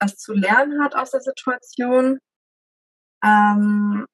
[0.00, 2.18] was zu lernen hat aus der Situation.
[3.24, 4.06] Ähm,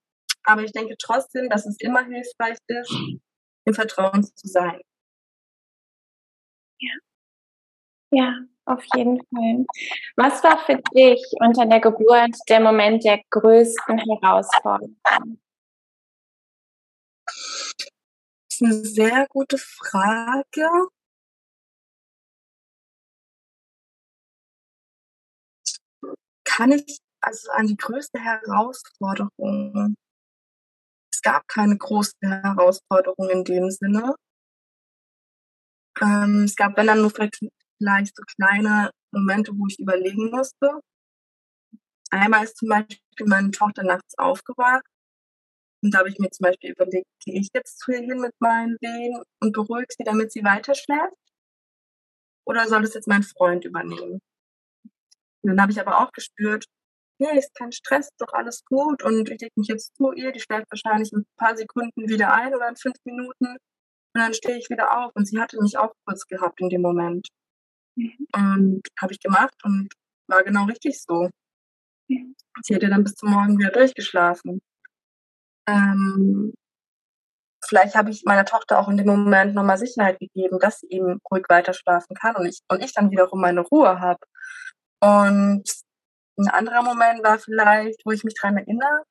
[0.44, 2.94] aber ich denke trotzdem, dass es immer hilfreich ist,
[3.66, 4.80] im Vertrauen zu sein.
[6.80, 7.00] Ja.
[8.12, 9.64] Ja, auf jeden Fall.
[10.16, 14.96] Was war für dich unter der Geburt der Moment der größten Herausforderung?
[18.50, 20.68] Das ist eine sehr gute Frage.
[26.44, 29.96] Kann ich also an die größte Herausforderung?
[31.20, 34.14] Es gab keine große Herausforderung in dem Sinne.
[36.00, 40.80] Ähm, es gab, wenn dann nur vielleicht so kleine Momente, wo ich überlegen musste.
[42.10, 44.86] Einmal ist zum Beispiel meine Tochter nachts aufgewacht
[45.82, 48.32] und da habe ich mir zum Beispiel überlegt, gehe ich jetzt zu ihr hin mit
[48.40, 51.12] meinen Wehen und beruhige sie, damit sie weiter schläft?
[52.46, 54.22] Oder soll es jetzt mein Freund übernehmen?
[55.42, 56.64] Und dann habe ich aber auch gespürt,
[57.20, 60.40] nee, ist kein Stress, doch alles gut und ich lege mich jetzt zu ihr, die
[60.40, 63.56] schläft wahrscheinlich in ein paar Sekunden wieder ein oder in fünf Minuten
[64.14, 66.82] und dann stehe ich wieder auf und sie hatte mich auch kurz gehabt in dem
[66.82, 67.28] Moment.
[67.96, 68.26] Mhm.
[68.34, 69.88] Und habe ich gemacht und
[70.26, 71.30] war genau richtig so.
[72.08, 72.34] Mhm.
[72.62, 74.60] Sie hätte dann bis zum Morgen wieder durchgeschlafen.
[75.68, 76.54] Ähm,
[77.64, 81.20] vielleicht habe ich meiner Tochter auch in dem Moment nochmal Sicherheit gegeben, dass sie eben
[81.30, 84.20] ruhig weiter schlafen kann und ich, und ich dann wiederum meine Ruhe habe.
[85.00, 85.64] Und
[86.40, 89.04] ein anderer Moment war vielleicht, wo ich mich daran erinnere,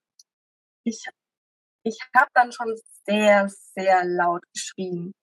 [0.84, 1.06] ich,
[1.84, 5.14] ich habe dann schon sehr, sehr laut geschrien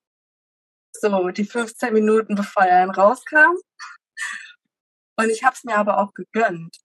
[1.01, 3.57] so die 15 Minuten, bevor er dann rauskam.
[5.19, 6.77] Und ich habe es mir aber auch gegönnt.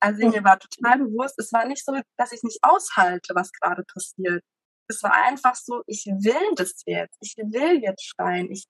[0.00, 3.84] Also mir war total bewusst, es war nicht so, dass ich nicht aushalte, was gerade
[3.84, 4.42] passiert.
[4.88, 7.16] Es war einfach so, ich will das jetzt.
[7.20, 8.50] Ich will jetzt schreien.
[8.50, 8.64] Ich,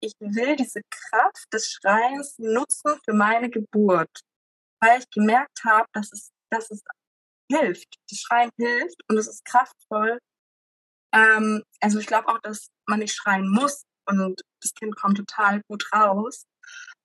[0.00, 4.20] ich will diese Kraft des Schreins nutzen für meine Geburt.
[4.80, 6.82] Weil ich gemerkt habe, dass es, dass es
[7.50, 7.88] hilft.
[8.10, 10.18] Das Schreien hilft und es ist kraftvoll.
[11.14, 15.60] Ähm, also ich glaube auch, dass man nicht schreien muss, und das Kind kommt total
[15.68, 16.44] gut raus.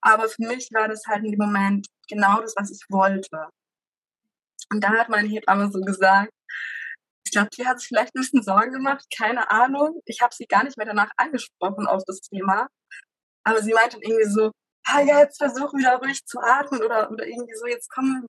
[0.00, 3.48] Aber für mich war das halt in dem Moment genau das, was ich wollte.
[4.70, 6.32] Und da hat meine Hebamme so gesagt,
[7.26, 10.00] ich glaube, die hat sich vielleicht ein bisschen Sorgen gemacht, keine Ahnung.
[10.04, 12.68] Ich habe sie gar nicht mehr danach angesprochen auf das Thema.
[13.44, 14.52] Aber sie meinte irgendwie so,
[14.86, 18.26] ah ja, jetzt versuch wieder ruhig zu atmen oder, oder irgendwie so, jetzt komm,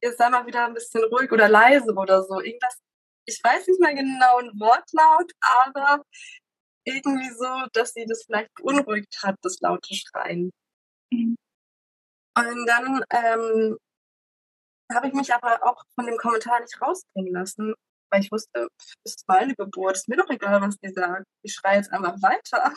[0.00, 2.40] jetzt sei mal wieder ein bisschen ruhig oder leise oder so.
[2.40, 2.78] Irgendwas,
[3.26, 6.02] ich weiß nicht mehr genau ein Wortlaut, aber
[6.84, 10.50] irgendwie so, dass sie das vielleicht beunruhigt hat, das laute Schreien.
[11.12, 11.36] Mhm.
[12.36, 13.76] Und dann ähm,
[14.92, 17.74] habe ich mich aber auch von dem Kommentar nicht rausbringen lassen,
[18.10, 18.68] weil ich wusste,
[19.04, 21.26] es ist meine Geburt, ist mir doch egal, was die sagt.
[21.42, 22.72] Ich schreie jetzt einfach weiter.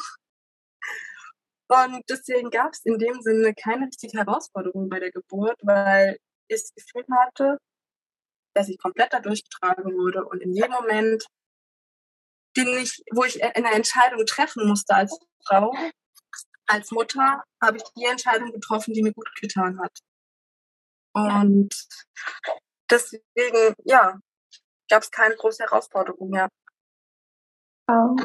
[1.72, 6.18] Und deswegen gab es in dem Sinne keine richtige Herausforderung bei der Geburt, weil
[6.50, 7.58] ich das Gefühl hatte,
[8.54, 11.26] dass ich komplett da durchgetragen wurde und in jedem Moment
[12.58, 15.74] den ich, wo ich eine Entscheidung treffen musste als Frau,
[16.68, 19.98] als Mutter, habe ich die Entscheidung getroffen, die mir gut getan hat.
[21.14, 21.74] Und
[22.90, 24.20] deswegen, ja,
[24.90, 26.50] gab es keine große Herausforderung mehr.
[27.90, 28.16] Oh.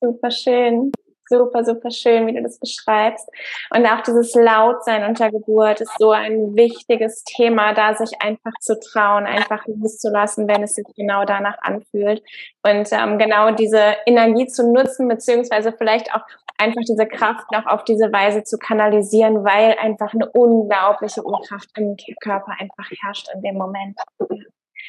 [0.00, 0.92] Super schön.
[1.28, 3.28] Super, super schön, wie du das beschreibst.
[3.74, 8.78] Und auch dieses Lautsein unter Geburt ist so ein wichtiges Thema, da sich einfach zu
[8.78, 12.22] trauen, einfach loszulassen, wenn es sich genau danach anfühlt.
[12.62, 16.22] Und ähm, genau diese Energie zu nutzen, beziehungsweise vielleicht auch
[16.58, 21.96] einfach diese Kraft noch auf diese Weise zu kanalisieren, weil einfach eine unglaubliche Urkraft im
[22.20, 23.98] Körper einfach herrscht in dem Moment.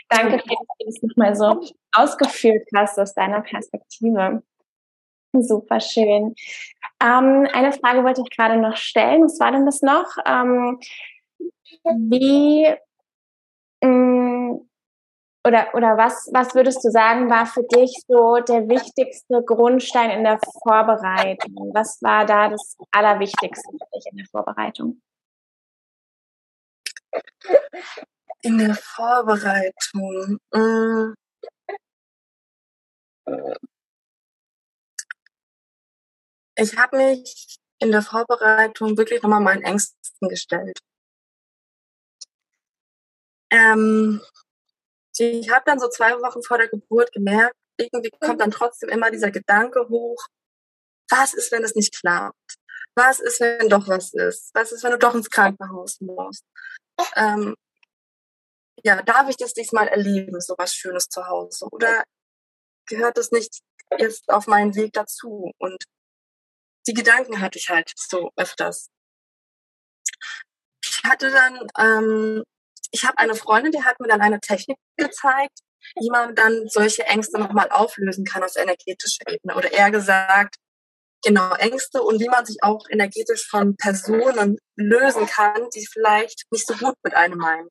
[0.09, 1.61] Danke, dass du das nochmal so
[1.93, 4.41] ausgeführt hast aus deiner Perspektive.
[5.33, 6.35] Super schön.
[7.01, 9.23] Ähm, eine Frage wollte ich gerade noch stellen.
[9.23, 10.17] Was war denn das noch?
[10.25, 10.79] Ähm,
[11.83, 12.67] wie
[13.83, 14.67] mh, mm,
[15.47, 20.23] oder, oder was, was würdest du sagen, war für dich so der wichtigste Grundstein in
[20.25, 21.71] der Vorbereitung?
[21.73, 25.01] Was war da das Allerwichtigste für dich in der Vorbereitung?
[28.41, 30.37] In der Vorbereitung.
[30.51, 31.13] Äh,
[36.57, 40.79] ich habe mich in der Vorbereitung wirklich nochmal meinen Ängsten gestellt.
[43.51, 44.21] Ähm,
[45.17, 49.11] ich habe dann so zwei Wochen vor der Geburt gemerkt, irgendwie kommt dann trotzdem immer
[49.11, 50.25] dieser Gedanke hoch,
[51.09, 52.57] was ist, wenn es nicht klappt?
[52.95, 54.49] Was ist, wenn doch was ist?
[54.53, 56.43] Was ist, wenn du doch ins Krankenhaus musst?
[57.15, 57.55] Ähm,
[58.83, 61.67] ja, darf ich das diesmal erleben, so was Schönes zu Hause?
[61.71, 62.03] Oder
[62.87, 63.59] gehört das nicht
[63.97, 65.51] jetzt auf meinen Weg dazu?
[65.59, 65.83] Und
[66.87, 68.89] die Gedanken hatte ich halt so öfters.
[70.83, 72.43] Ich hatte dann, ähm,
[72.91, 75.59] ich habe eine Freundin, die hat mir dann eine Technik gezeigt,
[75.95, 79.55] wie man dann solche Ängste nochmal auflösen kann aus energetischer Ebene.
[79.55, 80.55] Oder eher gesagt,
[81.23, 86.67] genau, Ängste und wie man sich auch energetisch von Personen lösen kann, die vielleicht nicht
[86.67, 87.67] so gut mit einem meinen.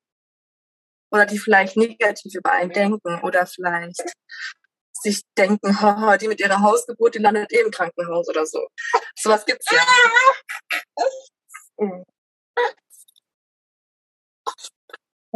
[1.11, 4.03] Oder die vielleicht negativ über einen denken oder vielleicht
[5.01, 8.67] sich denken, haha, die mit ihrer Hausgeburt, die landet eh im Krankenhaus oder so.
[9.17, 9.81] Sowas gibt's ja.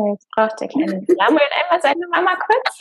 [0.10, 2.78] Jetzt braucht der kleine Samuel einmal seine Mama kurz.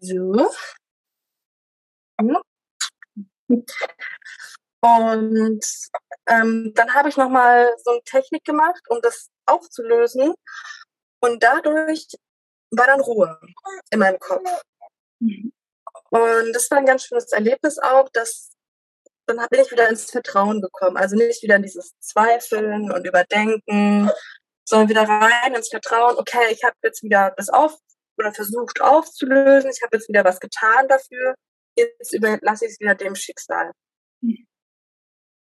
[0.00, 0.50] So.
[4.82, 5.64] Und
[6.26, 10.34] ähm, dann habe ich nochmal so eine Technik gemacht, um das aufzulösen.
[11.20, 12.06] Und dadurch
[12.76, 13.38] war dann Ruhe
[13.90, 14.48] in meinem Kopf.
[15.20, 15.52] Mhm.
[16.10, 18.50] Und das war ein ganz schönes Erlebnis auch, dass
[19.26, 20.96] dann bin ich wieder ins Vertrauen gekommen.
[20.96, 24.10] Also nicht wieder in dieses Zweifeln und Überdenken,
[24.64, 27.76] sondern wieder rein ins Vertrauen, okay, ich habe jetzt wieder das auf
[28.18, 31.34] oder versucht aufzulösen, ich habe jetzt wieder was getan dafür,
[31.76, 33.72] jetzt überlasse ich es wieder dem Schicksal.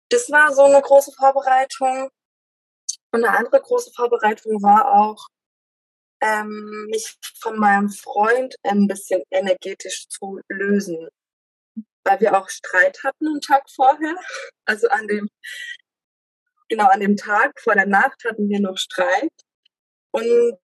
[0.09, 2.09] Das war so eine große Vorbereitung.
[3.11, 5.27] Und eine andere große Vorbereitung war auch,
[6.25, 11.07] ähm, mich von meinem Freund ein bisschen energetisch zu lösen.
[12.03, 14.15] Weil wir auch Streit hatten einen Tag vorher.
[14.65, 15.29] Also an dem,
[16.69, 19.31] genau an dem Tag vor der Nacht hatten wir noch Streit.
[20.11, 20.57] Und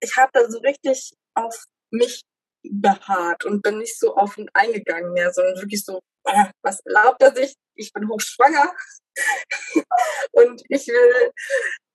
[0.00, 2.22] ich habe da so richtig auf mich
[2.62, 7.34] beharrt und bin nicht so ihn eingegangen mehr, sondern wirklich so, äh, was erlaubt er
[7.34, 7.54] sich?
[7.74, 8.74] Ich bin hochschwanger
[10.32, 11.32] und ich will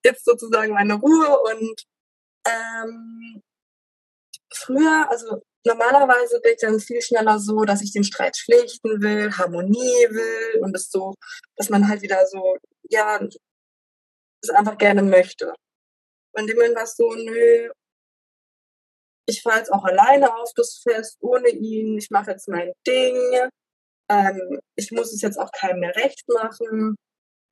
[0.03, 1.86] jetzt sozusagen meine Ruhe und
[2.45, 3.41] ähm,
[4.53, 9.31] früher, also normalerweise bin ich dann viel schneller so, dass ich den Streit schlichten will,
[9.37, 11.15] Harmonie will und es so,
[11.55, 12.57] dass man halt wieder so,
[12.89, 13.19] ja,
[14.41, 15.53] es einfach gerne möchte.
[16.33, 17.71] Und dem war es so, nö,
[19.27, 23.15] ich fahre jetzt auch alleine auf das Fest ohne ihn, ich mache jetzt mein Ding,
[24.09, 26.95] ähm, ich muss es jetzt auch keinem mehr recht machen.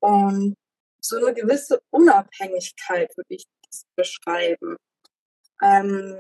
[0.02, 0.56] Und
[1.02, 3.46] so eine gewisse Unabhängigkeit würde ich
[3.96, 4.78] beschreiben.
[5.62, 6.20] Ähm,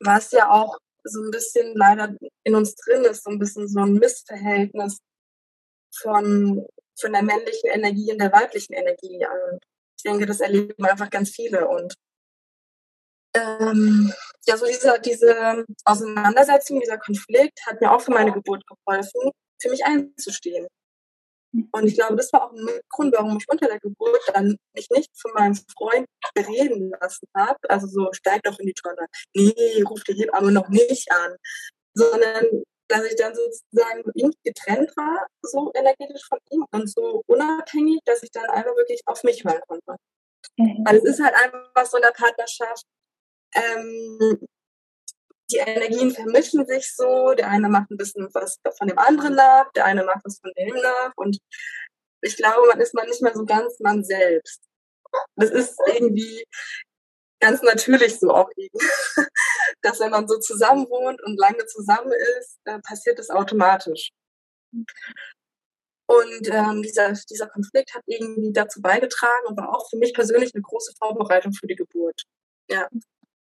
[0.00, 2.14] was ja auch so ein bisschen leider
[2.44, 4.98] in uns drin ist, so ein bisschen so ein Missverhältnis
[6.00, 6.66] von,
[6.98, 9.24] von der männlichen Energie und der weiblichen Energie.
[9.24, 9.60] Und
[9.96, 11.68] ich denke, das erleben einfach ganz viele.
[11.68, 11.94] Und
[13.34, 14.12] ähm,
[14.46, 19.70] ja, so diese, diese Auseinandersetzung, dieser Konflikt hat mir auch für meine Geburt geholfen, für
[19.70, 20.66] mich einzustehen.
[21.70, 24.88] Und ich glaube, das war auch ein Grund, warum ich unter der Geburt dann mich
[24.90, 27.58] nicht von meinem Freund bereden lassen habe.
[27.68, 29.06] Also so, steig doch in die Tonne.
[29.34, 31.36] Nee, ruf die Hebamme noch nicht an.
[31.94, 38.00] Sondern, dass ich dann sozusagen ihm getrennt war, so energetisch von ihm und so unabhängig,
[38.04, 39.96] dass ich dann einfach wirklich auf mich hören konnte.
[40.56, 40.84] Mhm.
[40.84, 42.84] Weil es ist halt einfach so in der Partnerschaft,
[43.54, 44.46] ähm,
[45.50, 47.34] die Energien vermischen sich so.
[47.34, 50.52] Der eine macht ein bisschen was von dem anderen nach, der eine macht was von
[50.56, 51.12] dem nach.
[51.16, 51.38] Und
[52.22, 54.60] ich glaube, man ist man nicht mehr so ganz man selbst.
[55.36, 56.44] Das ist irgendwie
[57.40, 58.86] ganz natürlich so auch irgendwie,
[59.82, 64.10] dass wenn man so zusammen wohnt und lange zusammen ist, äh, passiert das automatisch.
[66.08, 70.54] Und ähm, dieser, dieser Konflikt hat irgendwie dazu beigetragen und war auch für mich persönlich
[70.54, 72.22] eine große Vorbereitung für die Geburt.
[72.70, 72.88] Ja.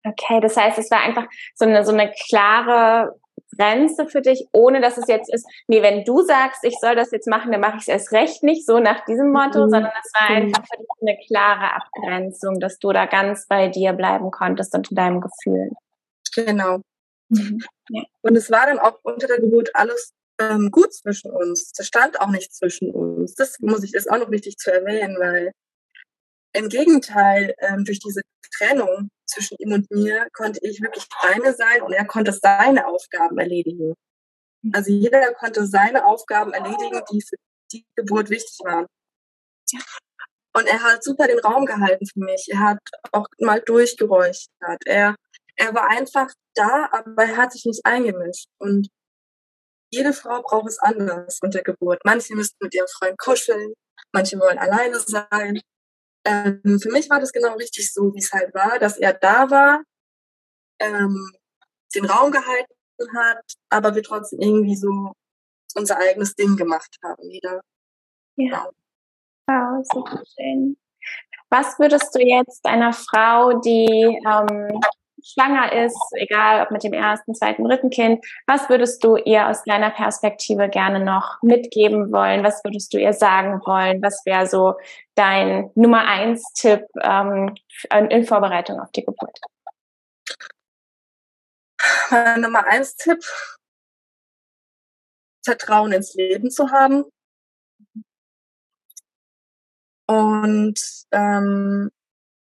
[0.09, 3.15] Okay, das heißt, es war einfach so eine, so eine klare
[3.57, 7.11] Grenze für dich, ohne dass es jetzt ist, nee, wenn du sagst, ich soll das
[7.11, 9.69] jetzt machen, dann mache ich es erst recht nicht, so nach diesem Motto, mhm.
[9.69, 13.93] sondern es war einfach für dich eine klare Abgrenzung, dass du da ganz bei dir
[13.93, 15.71] bleiben konntest und in deinem Gefühl.
[16.35, 16.79] Genau.
[17.29, 17.59] Mhm.
[17.89, 18.03] Ja.
[18.21, 21.71] Und es war dann auch unter der Geburt alles ähm, gut zwischen uns.
[21.77, 23.33] Es stand auch nicht zwischen uns.
[23.35, 25.51] Das muss ich, ist auch noch wichtig zu erwähnen, weil
[26.57, 28.21] im Gegenteil, ähm, durch diese
[28.57, 33.37] Trennung zwischen ihm und mir konnte ich wirklich eine sein und er konnte seine Aufgaben
[33.37, 33.93] erledigen.
[34.73, 37.35] Also jeder konnte seine Aufgaben erledigen, die für
[37.71, 38.87] die Geburt wichtig waren.
[40.55, 42.47] Und er hat super den Raum gehalten für mich.
[42.49, 42.79] Er hat
[43.11, 44.81] auch mal durchgeräuchert.
[44.85, 45.15] Er,
[45.55, 48.47] er war einfach da, aber er hat sich nicht eingemischt.
[48.57, 48.87] Und
[49.91, 52.01] jede Frau braucht es anders mit der Geburt.
[52.03, 53.73] Manche müssen mit ihrem Freund kuscheln,
[54.11, 55.61] manche wollen alleine sein.
[56.27, 59.49] Ähm, für mich war das genau richtig so, wie es halt war, dass er da
[59.49, 59.81] war,
[60.79, 61.31] ähm,
[61.95, 62.73] den Raum gehalten
[63.15, 65.13] hat, aber wir trotzdem irgendwie so
[65.75, 67.61] unser eigenes Ding gemacht haben wieder.
[68.35, 68.69] Ja.
[69.47, 70.77] Wow, super schön.
[71.49, 74.81] Was würdest du jetzt einer Frau, die ähm,
[75.33, 79.63] schwanger ist, egal ob mit dem ersten, zweiten, dritten Kind, was würdest du ihr aus
[79.63, 82.43] deiner Perspektive gerne noch mitgeben wollen?
[82.43, 84.01] Was würdest du ihr sagen wollen?
[84.01, 84.75] Was wäre so
[85.15, 87.55] dein Nummer eins Tipp ähm,
[88.09, 89.39] in Vorbereitung auf die Geburt?
[92.09, 93.19] Mein Nummer eins Tipp,
[95.43, 97.05] Vertrauen ins Leben zu haben.
[100.07, 100.79] Und
[101.11, 101.91] ähm,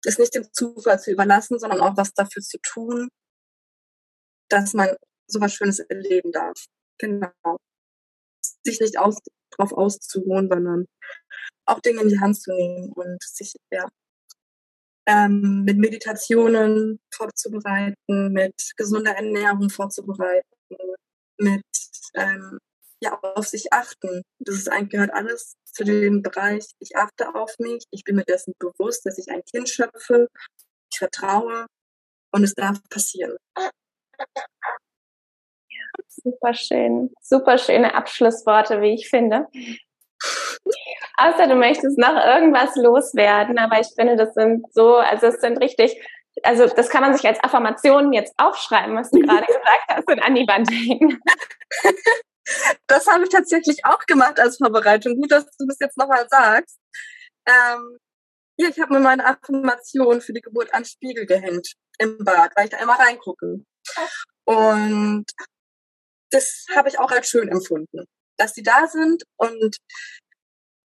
[0.06, 3.10] es nicht dem Zufall zu überlassen, sondern auch was dafür zu tun,
[4.49, 4.89] dass man
[5.28, 6.66] sowas Schönes erleben darf.
[6.97, 7.58] Genau.
[8.64, 9.18] Sich nicht aus,
[9.52, 10.86] drauf auszuruhen, sondern
[11.66, 13.88] auch Dinge in die Hand zu nehmen und sich ja,
[15.08, 20.47] ähm, mit Meditationen vorzubereiten, mit gesunder Ernährung vorzubereiten,
[21.38, 21.64] mit
[22.16, 22.60] ähm,
[23.02, 24.24] ja, auf sich achten.
[24.39, 28.26] Das ist eigentlich gehört alles zu dem Bereich, ich achte auf mich, ich bin mir
[28.26, 30.28] dessen bewusst, dass ich ein Kind schöpfe,
[30.91, 31.66] ich vertraue
[32.32, 33.38] und es darf passieren.
[33.58, 33.70] Ja,
[36.08, 37.12] super schön.
[37.22, 39.47] Super schöne Abschlussworte, wie ich finde.
[41.18, 45.58] Außer du möchtest noch irgendwas loswerden, aber ich finde, das sind so, also es sind
[45.58, 45.95] richtig,
[46.43, 50.20] also das kann man sich als Affirmationen jetzt aufschreiben, was du gerade gesagt hast und
[50.20, 51.20] an die Wand hängen.
[52.88, 55.16] Das habe ich tatsächlich auch gemacht als Vorbereitung.
[55.16, 56.78] Gut, dass du das jetzt nochmal sagst.
[57.47, 57.97] Ähm,
[58.58, 62.66] ja, ich habe mir meine Affirmation für die Geburt an Spiegel gehängt im Bad, weil
[62.66, 63.64] ich da immer reingucke.
[64.45, 65.26] Und
[66.32, 68.06] das habe ich auch als schön empfunden,
[68.38, 69.78] dass die da sind und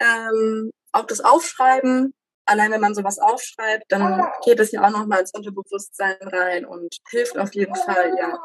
[0.00, 2.14] ähm, auch das Aufschreiben.
[2.46, 6.96] Allein wenn man sowas aufschreibt, dann geht es ja auch nochmal ins Unterbewusstsein rein und
[7.10, 8.38] hilft auf jeden Fall, ja.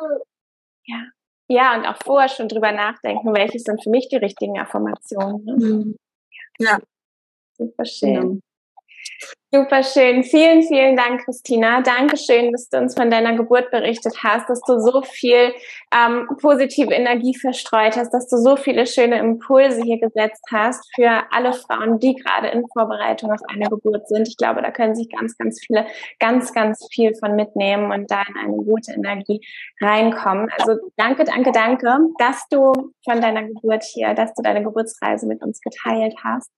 [0.86, 1.04] Ja,
[1.52, 5.44] ja, und auch vorher schon drüber nachdenken, welche sind für mich die richtigen Affirmationen.
[5.46, 5.54] Ne?
[5.54, 5.96] Mhm.
[6.60, 6.80] Ja.
[7.58, 8.42] Super schön.
[9.54, 10.24] Super schön.
[10.24, 11.82] Vielen, vielen Dank, Christina.
[11.82, 15.54] Dankeschön, dass du uns von deiner Geburt berichtet hast, dass du so viel
[15.94, 21.24] ähm, positive Energie verstreut hast, dass du so viele schöne Impulse hier gesetzt hast für
[21.32, 24.26] alle Frauen, die gerade in Vorbereitung auf eine Geburt sind.
[24.26, 25.86] Ich glaube, da können sich ganz, ganz viele
[26.20, 29.46] ganz, ganz viel von mitnehmen und da in eine gute Energie
[29.82, 30.48] reinkommen.
[30.58, 32.72] Also danke, danke, danke, dass du
[33.04, 36.50] von deiner Geburt hier, dass du deine Geburtsreise mit uns geteilt hast.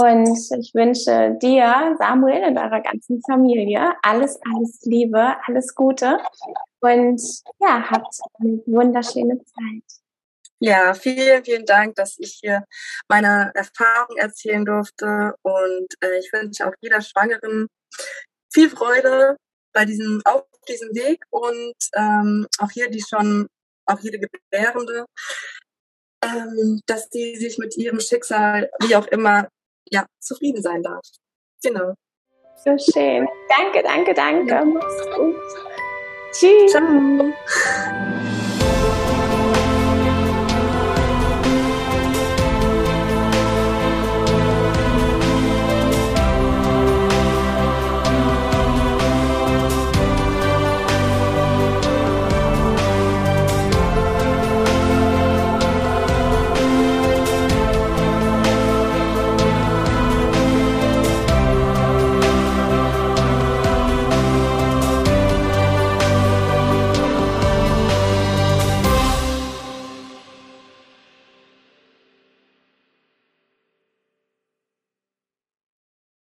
[0.00, 6.20] Und ich wünsche dir, Samuel und eurer ganzen Familie alles, alles Liebe, alles Gute
[6.78, 7.20] und
[7.58, 9.82] ja, habt eine wunderschöne Zeit.
[10.60, 12.64] Ja, vielen, vielen Dank, dass ich hier
[13.08, 17.66] meine Erfahrung erzählen durfte und äh, ich wünsche auch jeder Schwangeren
[18.52, 19.36] viel Freude
[19.72, 23.48] bei diesem, auf diesem Weg und ähm, auch hier die schon,
[23.86, 25.06] auch jede Gebärende,
[26.24, 29.48] ähm, dass die sich mit ihrem Schicksal, wie auch immer,
[29.90, 31.04] ja, zufrieden sein darf.
[31.62, 31.94] Genau.
[32.56, 33.28] So schön.
[33.48, 34.54] Danke, danke, danke.
[34.54, 34.64] Ja.
[34.64, 35.36] Mach's gut.
[36.32, 36.72] Tschüss.
[36.72, 38.14] Ciao.